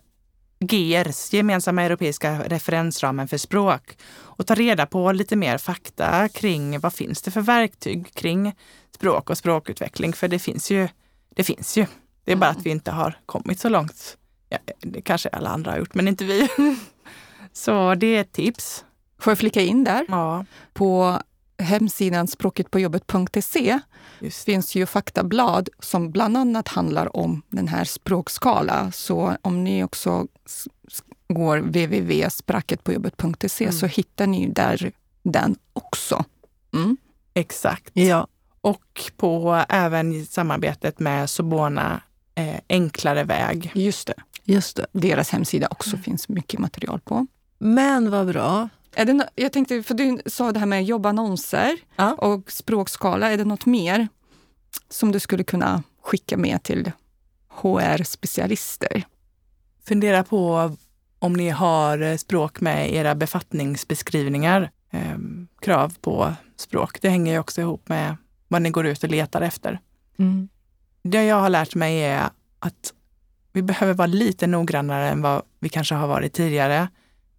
GERS, 0.60 1.32
gemensamma 1.32 1.82
europeiska 1.82 2.42
referensramen 2.42 3.28
för 3.28 3.36
språk 3.36 3.98
och 4.18 4.46
ta 4.46 4.54
reda 4.54 4.86
på 4.86 5.12
lite 5.12 5.36
mer 5.36 5.58
fakta 5.58 6.28
kring 6.28 6.80
vad 6.80 6.92
finns 6.92 7.22
det 7.22 7.30
för 7.30 7.40
verktyg 7.40 8.14
kring 8.14 8.54
språk 8.94 9.30
och 9.30 9.38
språkutveckling. 9.38 10.12
För 10.12 10.28
det 10.28 10.38
finns 10.38 10.70
ju. 10.70 10.88
Det 11.36 11.44
finns 11.44 11.78
ju. 11.78 11.86
Det 12.24 12.32
är 12.32 12.36
bara 12.36 12.50
att 12.50 12.66
vi 12.66 12.70
inte 12.70 12.90
har 12.90 13.18
kommit 13.26 13.60
så 13.60 13.68
långt. 13.68 14.16
Ja, 14.48 14.58
det 14.80 15.00
kanske 15.00 15.28
alla 15.28 15.50
andra 15.50 15.70
har 15.70 15.78
gjort, 15.78 15.94
men 15.94 16.08
inte 16.08 16.24
vi. 16.24 16.48
så 17.52 17.94
det 17.94 18.06
är 18.06 18.20
ett 18.20 18.32
tips. 18.32 18.84
Får 19.20 19.30
jag 19.30 19.38
flika 19.38 19.60
in 19.60 19.84
där? 19.84 20.04
Ja. 20.08 20.44
På 20.72 21.20
hemsidan 21.60 22.26
språketpåjobbet.se 22.26 23.78
finns 24.44 24.74
ju 24.74 24.86
faktablad 24.86 25.68
som 25.78 26.10
bland 26.10 26.36
annat 26.36 26.68
handlar 26.68 27.16
om 27.16 27.42
den 27.48 27.68
här 27.68 27.84
språkskala. 27.84 28.92
Så 28.92 29.36
om 29.42 29.64
ni 29.64 29.84
också 29.84 30.26
går 31.28 31.58
www.språketpåjobbet.se 31.58 33.64
mm. 33.64 33.76
så 33.76 33.86
hittar 33.86 34.26
ni 34.26 34.46
där 34.46 34.92
den 35.22 35.56
också. 35.72 36.24
Mm. 36.74 36.96
Exakt. 37.34 37.90
Ja. 37.92 38.26
Och 38.60 39.10
på 39.16 39.64
även 39.68 40.26
samarbetet 40.26 40.98
med 40.98 41.30
Sobona 41.30 42.02
eh, 42.34 42.56
Enklare 42.68 43.24
väg. 43.24 43.72
Just 43.74 44.06
det. 44.06 44.14
Just 44.44 44.76
det. 44.76 44.86
Deras 44.92 45.30
hemsida 45.30 45.68
också 45.70 45.90
mm. 45.90 46.02
finns 46.02 46.28
mycket 46.28 46.60
material 46.60 47.00
på. 47.00 47.26
Men 47.58 48.10
vad 48.10 48.26
bra. 48.26 48.68
Är 48.94 49.04
det 49.04 49.12
no 49.12 49.24
jag 49.34 49.52
tänkte, 49.52 49.82
för 49.82 49.94
du 49.94 50.18
sa 50.26 50.52
det 50.52 50.58
här 50.58 50.66
med 50.66 50.84
jobbannonser 50.84 51.76
ja. 51.96 52.14
och 52.14 52.52
språkskala. 52.52 53.30
Är 53.30 53.36
det 53.36 53.44
något 53.44 53.66
mer 53.66 54.08
som 54.88 55.12
du 55.12 55.20
skulle 55.20 55.44
kunna 55.44 55.82
skicka 56.02 56.36
med 56.36 56.62
till 56.62 56.92
HR-specialister? 57.48 59.02
Fundera 59.84 60.24
på 60.24 60.72
om 61.18 61.32
ni 61.32 61.48
har 61.48 62.16
språk 62.16 62.60
med 62.60 62.94
era 62.94 63.14
befattningsbeskrivningar. 63.14 64.70
Eh, 64.90 65.18
krav 65.60 65.94
på 66.00 66.34
språk. 66.56 67.00
Det 67.00 67.08
hänger 67.08 67.32
ju 67.32 67.38
också 67.38 67.60
ihop 67.60 67.88
med 67.88 68.16
vad 68.48 68.62
ni 68.62 68.70
går 68.70 68.86
ut 68.86 69.04
och 69.04 69.10
letar 69.10 69.40
efter. 69.40 69.80
Mm. 70.18 70.48
Det 71.02 71.24
jag 71.24 71.36
har 71.36 71.48
lärt 71.48 71.74
mig 71.74 72.04
är 72.04 72.30
att 72.58 72.94
vi 73.52 73.62
behöver 73.62 73.94
vara 73.94 74.06
lite 74.06 74.46
noggrannare 74.46 75.08
än 75.08 75.22
vad 75.22 75.42
vi 75.60 75.68
kanske 75.68 75.94
har 75.94 76.06
varit 76.06 76.32
tidigare. 76.32 76.88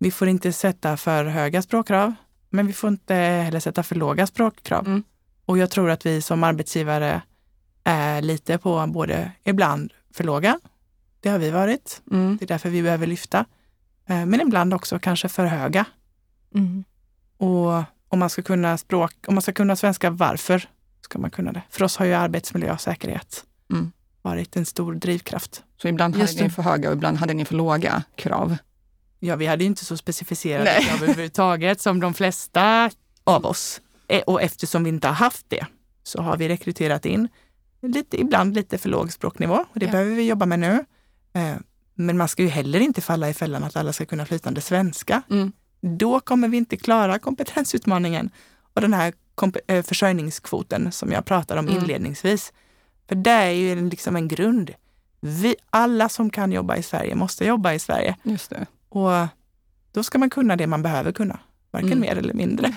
Vi 0.01 0.11
får 0.11 0.27
inte 0.27 0.53
sätta 0.53 0.97
för 0.97 1.25
höga 1.25 1.61
språkkrav, 1.61 2.13
men 2.49 2.67
vi 2.67 2.73
får 2.73 2.87
inte 2.87 3.15
heller 3.15 3.59
sätta 3.59 3.83
för 3.83 3.95
låga 3.95 4.27
språkkrav. 4.27 4.87
Mm. 4.87 5.03
Och 5.45 5.57
jag 5.57 5.71
tror 5.71 5.89
att 5.89 6.05
vi 6.05 6.21
som 6.21 6.43
arbetsgivare 6.43 7.21
är 7.83 8.21
lite 8.21 8.57
på 8.57 8.87
både 8.87 9.31
ibland 9.43 9.93
för 10.13 10.23
låga, 10.23 10.59
det 11.19 11.29
har 11.29 11.39
vi 11.39 11.49
varit, 11.49 12.01
mm. 12.11 12.37
det 12.37 12.45
är 12.45 12.47
därför 12.47 12.69
vi 12.69 12.83
behöver 12.83 13.07
lyfta, 13.07 13.45
eh, 14.05 14.25
men 14.25 14.41
ibland 14.41 14.73
också 14.73 14.99
kanske 14.99 15.29
för 15.29 15.45
höga. 15.45 15.85
Mm. 16.55 16.83
Och 17.37 17.83
om 18.07 18.19
man 18.19 18.29
ska 18.29 18.41
kunna 18.41 18.77
språk, 18.77 19.13
om 19.27 19.35
man 19.35 19.41
ska 19.41 19.53
kunna 19.53 19.75
svenska, 19.75 20.09
varför 20.09 20.69
ska 21.01 21.19
man 21.19 21.31
kunna 21.31 21.51
det? 21.51 21.61
För 21.69 21.83
oss 21.83 21.97
har 21.97 22.05
ju 22.05 22.13
arbetsmiljö 22.13 22.73
och 22.73 22.81
säkerhet 22.81 23.45
mm. 23.71 23.91
varit 24.21 24.55
en 24.55 24.65
stor 24.65 24.93
drivkraft. 24.93 25.63
Så 25.81 25.87
ibland 25.87 26.15
hade 26.15 26.43
ni 26.43 26.49
för 26.49 26.63
höga 26.63 26.89
och 26.89 26.95
ibland 26.95 27.17
hade 27.17 27.33
ni 27.33 27.45
för 27.45 27.55
låga 27.55 28.03
krav? 28.15 28.57
Ja, 29.23 29.35
vi 29.35 29.45
hade 29.45 29.63
inte 29.63 29.85
så 29.85 29.97
specificerade 29.97 30.63
Nej. 30.63 30.83
krav 30.83 31.03
överhuvudtaget 31.03 31.81
som 31.81 31.99
de 31.99 32.13
flesta 32.13 32.89
av 33.23 33.45
oss. 33.45 33.81
Eh, 34.07 34.21
och 34.21 34.41
eftersom 34.41 34.83
vi 34.83 34.89
inte 34.89 35.07
har 35.07 35.15
haft 35.15 35.45
det 35.49 35.65
så 36.03 36.21
har 36.21 36.37
vi 36.37 36.49
rekryterat 36.49 37.05
in 37.05 37.27
lite, 37.81 38.21
ibland 38.21 38.55
lite 38.55 38.77
för 38.77 38.89
låg 38.89 39.11
språknivå 39.11 39.65
och 39.73 39.79
det 39.79 39.85
ja. 39.85 39.91
behöver 39.91 40.15
vi 40.15 40.27
jobba 40.27 40.45
med 40.45 40.59
nu. 40.59 40.85
Eh, 41.33 41.55
men 41.95 42.17
man 42.17 42.27
ska 42.27 42.43
ju 42.43 42.49
heller 42.49 42.79
inte 42.79 43.01
falla 43.01 43.29
i 43.29 43.33
fällan 43.33 43.63
att 43.63 43.75
alla 43.75 43.93
ska 43.93 44.05
kunna 44.05 44.25
flytande 44.25 44.61
svenska. 44.61 45.21
Mm. 45.29 45.51
Då 45.81 46.19
kommer 46.19 46.47
vi 46.47 46.57
inte 46.57 46.77
klara 46.77 47.19
kompetensutmaningen 47.19 48.29
och 48.73 48.81
den 48.81 48.93
här 48.93 49.13
eh, 49.67 49.83
försörjningskvoten 49.83 50.91
som 50.91 51.11
jag 51.11 51.25
pratade 51.25 51.59
om 51.59 51.67
mm. 51.67 51.81
inledningsvis. 51.81 52.53
För 53.07 53.15
det 53.15 53.31
är 53.31 53.51
ju 53.51 53.89
liksom 53.89 54.15
en 54.15 54.27
grund. 54.27 54.73
Vi, 55.19 55.55
alla 55.69 56.09
som 56.09 56.29
kan 56.29 56.51
jobba 56.51 56.75
i 56.75 56.83
Sverige 56.83 57.15
måste 57.15 57.45
jobba 57.45 57.73
i 57.73 57.79
Sverige. 57.79 58.15
Just 58.23 58.49
det. 58.49 58.65
Och 58.91 59.27
då 59.91 60.03
ska 60.03 60.17
man 60.17 60.29
kunna 60.29 60.55
det 60.55 60.67
man 60.67 60.81
behöver 60.81 61.11
kunna, 61.11 61.39
varken 61.71 61.91
mm. 61.91 61.99
mer 61.99 62.15
eller 62.15 62.33
mindre. 62.33 62.73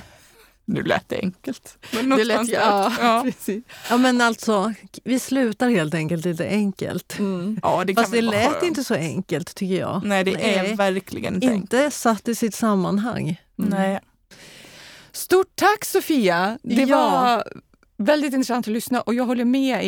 Nu 0.64 0.82
lät 0.82 1.08
det 1.08 1.20
enkelt. 1.20 1.78
Men 1.92 2.08
det 2.08 2.24
lät, 2.24 2.48
ja, 2.48 2.92
ja. 3.00 3.20
Precis. 3.24 3.64
ja, 3.90 3.96
men 3.96 4.20
alltså, 4.20 4.72
vi 5.04 5.18
slutar 5.18 5.68
helt 5.68 5.94
enkelt 5.94 6.24
lite 6.24 6.46
enkelt. 6.48 7.18
Mm. 7.18 7.58
Ja, 7.62 7.84
det 7.86 7.94
Fast 7.94 8.12
det 8.12 8.22
lät 8.22 8.60
ha. 8.60 8.66
inte 8.66 8.84
så 8.84 8.94
enkelt 8.94 9.54
tycker 9.54 9.74
jag. 9.80 10.04
Nej, 10.04 10.24
det 10.24 10.32
Nej. 10.32 10.54
är 10.54 10.76
verkligen 10.76 11.34
inte 11.34 11.46
Inte 11.46 11.90
satt 11.90 12.28
i 12.28 12.34
sitt 12.34 12.54
sammanhang. 12.54 13.40
Mm. 13.58 13.70
Nej. 13.70 14.00
Stort 15.12 15.52
tack 15.54 15.84
Sofia! 15.84 16.58
Det 16.62 16.82
ja. 16.82 17.10
var 17.10 17.44
väldigt 17.96 18.34
intressant 18.34 18.68
att 18.68 18.72
lyssna 18.72 19.00
och 19.00 19.14
jag 19.14 19.24
håller 19.24 19.44
med 19.44 19.80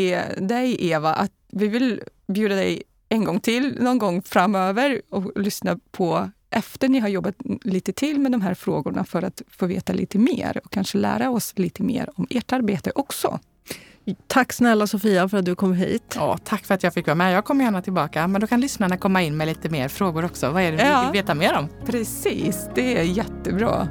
dig 0.48 0.90
Eva 0.90 1.14
att 1.14 1.32
vi 1.52 1.68
vill 1.68 2.02
bjuda 2.26 2.54
dig 2.54 2.82
en 3.08 3.24
gång 3.24 3.40
till 3.40 3.82
någon 3.82 3.98
gång 3.98 4.22
framöver 4.22 5.02
och 5.10 5.40
lyssna 5.40 5.78
på 5.90 6.30
efter 6.50 6.88
ni 6.88 6.98
har 6.98 7.08
jobbat 7.08 7.34
lite 7.62 7.92
till 7.92 8.20
med 8.20 8.32
de 8.32 8.40
här 8.40 8.54
frågorna 8.54 9.04
för 9.04 9.22
att 9.22 9.42
få 9.48 9.66
veta 9.66 9.92
lite 9.92 10.18
mer 10.18 10.60
och 10.64 10.72
kanske 10.72 10.98
lära 10.98 11.30
oss 11.30 11.52
lite 11.56 11.82
mer 11.82 12.10
om 12.14 12.26
ert 12.30 12.52
arbete 12.52 12.92
också. 12.94 13.38
Tack 14.26 14.52
snälla 14.52 14.86
Sofia 14.86 15.28
för 15.28 15.38
att 15.38 15.44
du 15.44 15.54
kom 15.54 15.72
hit. 15.72 16.14
Ja, 16.14 16.38
tack 16.44 16.64
för 16.64 16.74
att 16.74 16.82
jag 16.82 16.94
fick 16.94 17.06
vara 17.06 17.14
med. 17.14 17.34
Jag 17.34 17.44
kommer 17.44 17.64
gärna 17.64 17.82
tillbaka. 17.82 18.26
Men 18.26 18.40
då 18.40 18.46
kan 18.46 18.60
lyssnarna 18.60 18.96
komma 18.96 19.22
in 19.22 19.36
med 19.36 19.48
lite 19.48 19.68
mer 19.68 19.88
frågor 19.88 20.24
också. 20.24 20.50
Vad 20.50 20.62
är 20.62 20.72
det 20.72 20.88
ja, 20.88 21.02
vill 21.02 21.20
veta 21.20 21.34
mer 21.34 21.58
om? 21.58 21.68
Precis, 21.86 22.68
det 22.74 22.98
är 22.98 23.02
jättebra. 23.02 23.88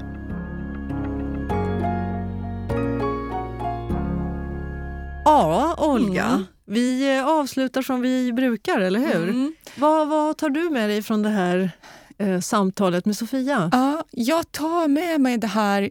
Ja, 5.25 5.75
Olga. 5.78 6.25
Mm. 6.25 6.45
Vi 6.65 7.17
eh, 7.17 7.28
avslutar 7.28 7.82
som 7.82 8.01
vi 8.01 8.34
brukar, 8.34 8.80
eller 8.80 8.99
hur? 8.99 9.30
Mm. 9.30 9.56
Vad, 9.75 10.08
vad 10.08 10.38
tar 10.38 10.49
du 10.49 10.69
med 10.69 10.89
dig 10.89 11.01
från 11.01 11.21
det 11.21 11.30
här 11.30 11.71
eh, 12.17 12.39
samtalet 12.39 13.06
med 13.06 13.17
Sofia? 13.17 13.69
Ja, 13.71 14.04
jag 14.12 14.51
tar 14.51 14.88
med 14.88 15.21
mig 15.21 15.38
det 15.38 15.47
här 15.47 15.89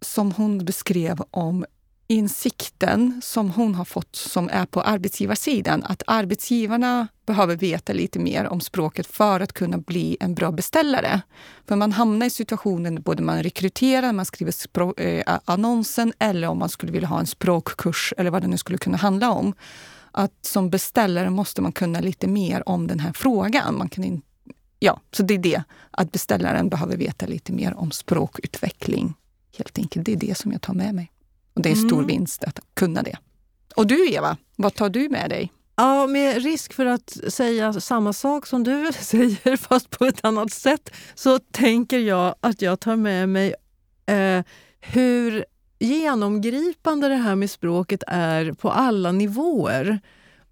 som 0.00 0.32
hon 0.32 0.64
beskrev 0.64 1.22
om 1.30 1.64
insikten 2.08 3.20
som 3.24 3.50
hon 3.50 3.74
har 3.74 3.84
fått 3.84 4.16
som 4.16 4.48
är 4.52 4.66
på 4.66 4.80
arbetsgivarsidan, 4.80 5.82
att 5.84 6.02
arbetsgivarna 6.06 7.08
behöver 7.26 7.56
veta 7.56 7.92
lite 7.92 8.18
mer 8.18 8.46
om 8.46 8.60
språket 8.60 9.06
för 9.06 9.40
att 9.40 9.52
kunna 9.52 9.78
bli 9.78 10.16
en 10.20 10.34
bra 10.34 10.52
beställare. 10.52 11.20
För 11.68 11.76
man 11.76 11.92
hamnar 11.92 12.26
i 12.26 12.30
situationen 12.30 13.02
både 13.02 13.22
man 13.22 13.42
rekryterar, 13.42 14.12
man 14.12 14.24
skriver 14.24 14.52
språk, 14.52 15.00
eh, 15.00 15.38
annonsen 15.44 16.12
eller 16.18 16.48
om 16.48 16.58
man 16.58 16.68
skulle 16.68 16.92
vilja 16.92 17.08
ha 17.08 17.20
en 17.20 17.26
språkkurs 17.26 18.14
eller 18.16 18.30
vad 18.30 18.42
det 18.42 18.48
nu 18.48 18.58
skulle 18.58 18.78
kunna 18.78 18.96
handla 18.96 19.30
om. 19.30 19.54
Att 20.18 20.32
som 20.42 20.70
beställare 20.70 21.30
måste 21.30 21.62
man 21.62 21.72
kunna 21.72 22.00
lite 22.00 22.26
mer 22.26 22.68
om 22.68 22.86
den 22.86 23.00
här 23.00 23.12
frågan. 23.12 23.78
Man 23.78 23.88
kan 23.88 24.04
in, 24.04 24.22
ja, 24.78 25.00
så 25.12 25.22
det 25.22 25.34
är 25.34 25.38
det, 25.38 25.62
att 25.90 26.12
beställaren 26.12 26.68
behöver 26.68 26.96
veta 26.96 27.26
lite 27.26 27.52
mer 27.52 27.74
om 27.74 27.90
språkutveckling. 27.90 29.14
Helt 29.58 29.78
enkelt, 29.78 30.06
det 30.06 30.12
är 30.12 30.16
det 30.16 30.38
som 30.38 30.52
jag 30.52 30.62
tar 30.62 30.74
med 30.74 30.94
mig. 30.94 31.12
Och 31.54 31.62
det 31.62 31.68
är 31.68 31.70
en 31.70 31.88
stor 31.88 31.98
mm. 31.98 32.06
vinst 32.06 32.44
att 32.44 32.60
kunna 32.74 33.02
det. 33.02 33.16
Och 33.76 33.86
du 33.86 34.12
Eva, 34.12 34.36
vad 34.56 34.74
tar 34.74 34.88
du 34.88 35.08
med 35.08 35.30
dig? 35.30 35.52
Ja, 35.76 36.06
med 36.06 36.42
risk 36.42 36.72
för 36.72 36.86
att 36.86 37.16
säga 37.28 37.72
samma 37.72 38.12
sak 38.12 38.46
som 38.46 38.64
du 38.64 38.92
säger, 39.00 39.56
fast 39.56 39.90
på 39.90 40.04
ett 40.04 40.24
annat 40.24 40.52
sätt, 40.52 40.90
så 41.14 41.38
tänker 41.38 41.98
jag 41.98 42.34
att 42.40 42.62
jag 42.62 42.80
tar 42.80 42.96
med 42.96 43.28
mig 43.28 43.54
eh, 44.06 44.44
hur 44.80 45.44
genomgripande 45.78 47.08
det 47.08 47.14
här 47.14 47.34
med 47.34 47.50
språket 47.50 48.02
är 48.06 48.52
på 48.52 48.70
alla 48.70 49.12
nivåer. 49.12 50.00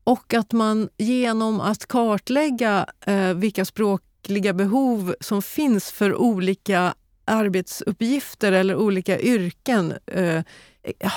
Och 0.05 0.35
att 0.35 0.53
man 0.53 0.89
genom 0.97 1.61
att 1.61 1.87
kartlägga 1.87 2.87
eh, 3.07 3.35
vilka 3.35 3.65
språkliga 3.65 4.53
behov 4.53 5.15
som 5.21 5.43
finns 5.43 5.93
för 5.93 6.15
olika 6.15 6.95
arbetsuppgifter 7.25 8.53
eller 8.53 8.77
olika 8.77 9.21
yrken 9.21 9.95
eh, 10.07 10.37
eh, 10.83 11.13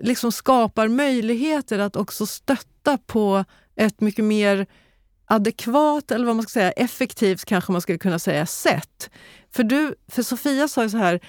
liksom 0.00 0.32
skapar 0.32 0.88
möjligheter 0.88 1.78
att 1.78 1.96
också 1.96 2.26
stötta 2.26 2.98
på 3.06 3.44
ett 3.76 4.00
mycket 4.00 4.24
mer 4.24 4.66
adekvat, 5.26 6.10
eller 6.10 6.26
vad 6.26 6.36
man 6.36 6.42
ska 6.42 6.50
säga, 6.50 6.70
effektivt 6.70 7.44
kanske 7.44 7.72
man 7.72 7.80
skulle 7.80 7.98
kunna 7.98 8.18
säga, 8.18 8.46
sätt. 8.46 9.10
För, 9.50 9.64
du, 9.64 9.94
för 10.08 10.22
Sofia 10.22 10.68
sa 10.68 10.82
ju 10.82 10.90
så 10.90 10.96
här, 10.96 11.20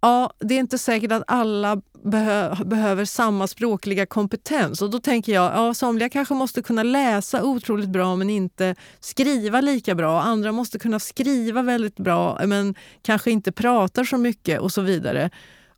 ja, 0.00 0.30
det 0.38 0.54
är 0.54 0.58
inte 0.58 0.78
säkert 0.78 1.12
att 1.12 1.22
alla 1.26 1.82
behö 2.04 2.54
behöver 2.64 3.04
samma 3.04 3.46
språkliga 3.46 4.06
kompetens. 4.06 4.82
Och 4.82 4.90
då 4.90 5.00
tänker 5.00 5.32
jag, 5.32 5.52
ja, 5.52 5.74
somliga 5.74 6.08
kanske 6.08 6.34
måste 6.34 6.62
kunna 6.62 6.82
läsa 6.82 7.44
otroligt 7.44 7.88
bra 7.88 8.16
men 8.16 8.30
inte 8.30 8.74
skriva 9.00 9.60
lika 9.60 9.94
bra. 9.94 10.20
Andra 10.20 10.52
måste 10.52 10.78
kunna 10.78 11.00
skriva 11.00 11.62
väldigt 11.62 11.96
bra 11.96 12.40
men 12.46 12.74
kanske 13.02 13.30
inte 13.30 13.52
pratar 13.52 14.04
så 14.04 14.16
mycket 14.16 14.60
och 14.60 14.72
så 14.72 14.80
vidare. 14.80 15.30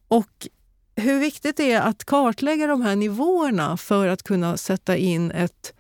Och 0.09 0.49
hur 0.97 1.21
viktigt 1.21 1.57
det 1.57 1.73
är 1.73 1.81
att 1.81 2.05
kartlägga 2.05 2.67
de 2.67 2.83
här 2.83 2.97
nivåerna 2.97 3.77
för 3.77 4.07
att 4.09 4.23
kunna 4.23 4.57
sätta 4.57 4.97
in 4.97 5.31
ett, 5.31 5.73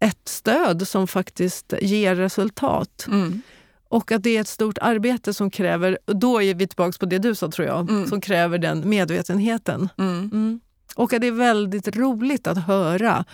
ett 0.00 0.28
stöd 0.28 0.88
som 0.88 1.06
faktiskt 1.06 1.74
ger 1.80 2.14
resultat. 2.14 3.06
Mm. 3.08 3.42
Och 3.88 4.12
att 4.12 4.22
det 4.22 4.36
är 4.36 4.40
ett 4.40 4.48
stort 4.48 4.78
arbete 4.78 5.34
som 5.34 5.50
kräver, 5.50 5.98
då 6.06 6.42
är 6.42 6.54
vi 6.54 6.66
tillbaka 6.66 6.98
på 7.00 7.06
det 7.06 7.18
du 7.18 7.34
sa 7.34 7.50
tror 7.50 7.68
jag, 7.68 7.90
mm. 7.90 8.08
som 8.08 8.20
kräver 8.20 8.58
den 8.58 8.88
medvetenheten. 8.88 9.88
Mm. 9.98 10.30
mm. 10.32 10.60
Och 10.94 11.12
att 11.12 11.20
det 11.20 11.26
är 11.26 11.32
väldigt 11.32 11.96
roligt 11.96 12.46
att 12.46 12.66
höra 12.66 13.24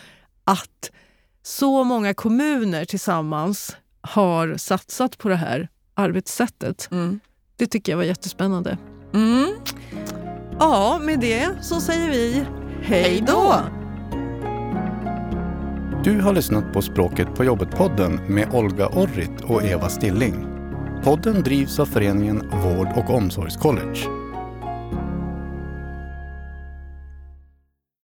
att 0.44 0.90
så 1.42 1.84
många 1.84 2.14
kommuner 2.14 2.84
tillsammans 2.84 3.76
har 4.00 4.56
satsat 4.56 5.18
på 5.18 5.28
det 5.28 5.36
här 5.36 5.68
arbetssättet. 5.94 6.88
Mm. 6.90 7.20
Det 7.56 7.66
tycker 7.66 7.92
jag 7.92 7.96
var 7.96 8.04
jättespännande. 8.04 8.78
Mm. 9.14 9.48
Ja, 10.58 11.00
med 11.02 11.20
det 11.20 11.50
så 11.62 11.80
säger 11.80 12.10
vi 12.10 12.44
hej 12.82 13.24
då! 13.26 13.54
Du 16.04 16.20
har 16.20 16.32
lyssnat 16.32 16.72
på 16.72 16.82
Språket 16.82 17.28
på 17.36 17.44
jobbet-podden 17.44 18.20
med 18.28 18.54
Olga 18.54 18.88
Orrit 18.88 19.40
och 19.40 19.64
Eva 19.64 19.88
Stilling. 19.88 20.46
Podden 21.04 21.42
drivs 21.42 21.80
av 21.80 21.86
föreningen 21.86 22.50
Vård 22.50 22.88
och 22.96 23.10
omsorgscollege 23.10 24.23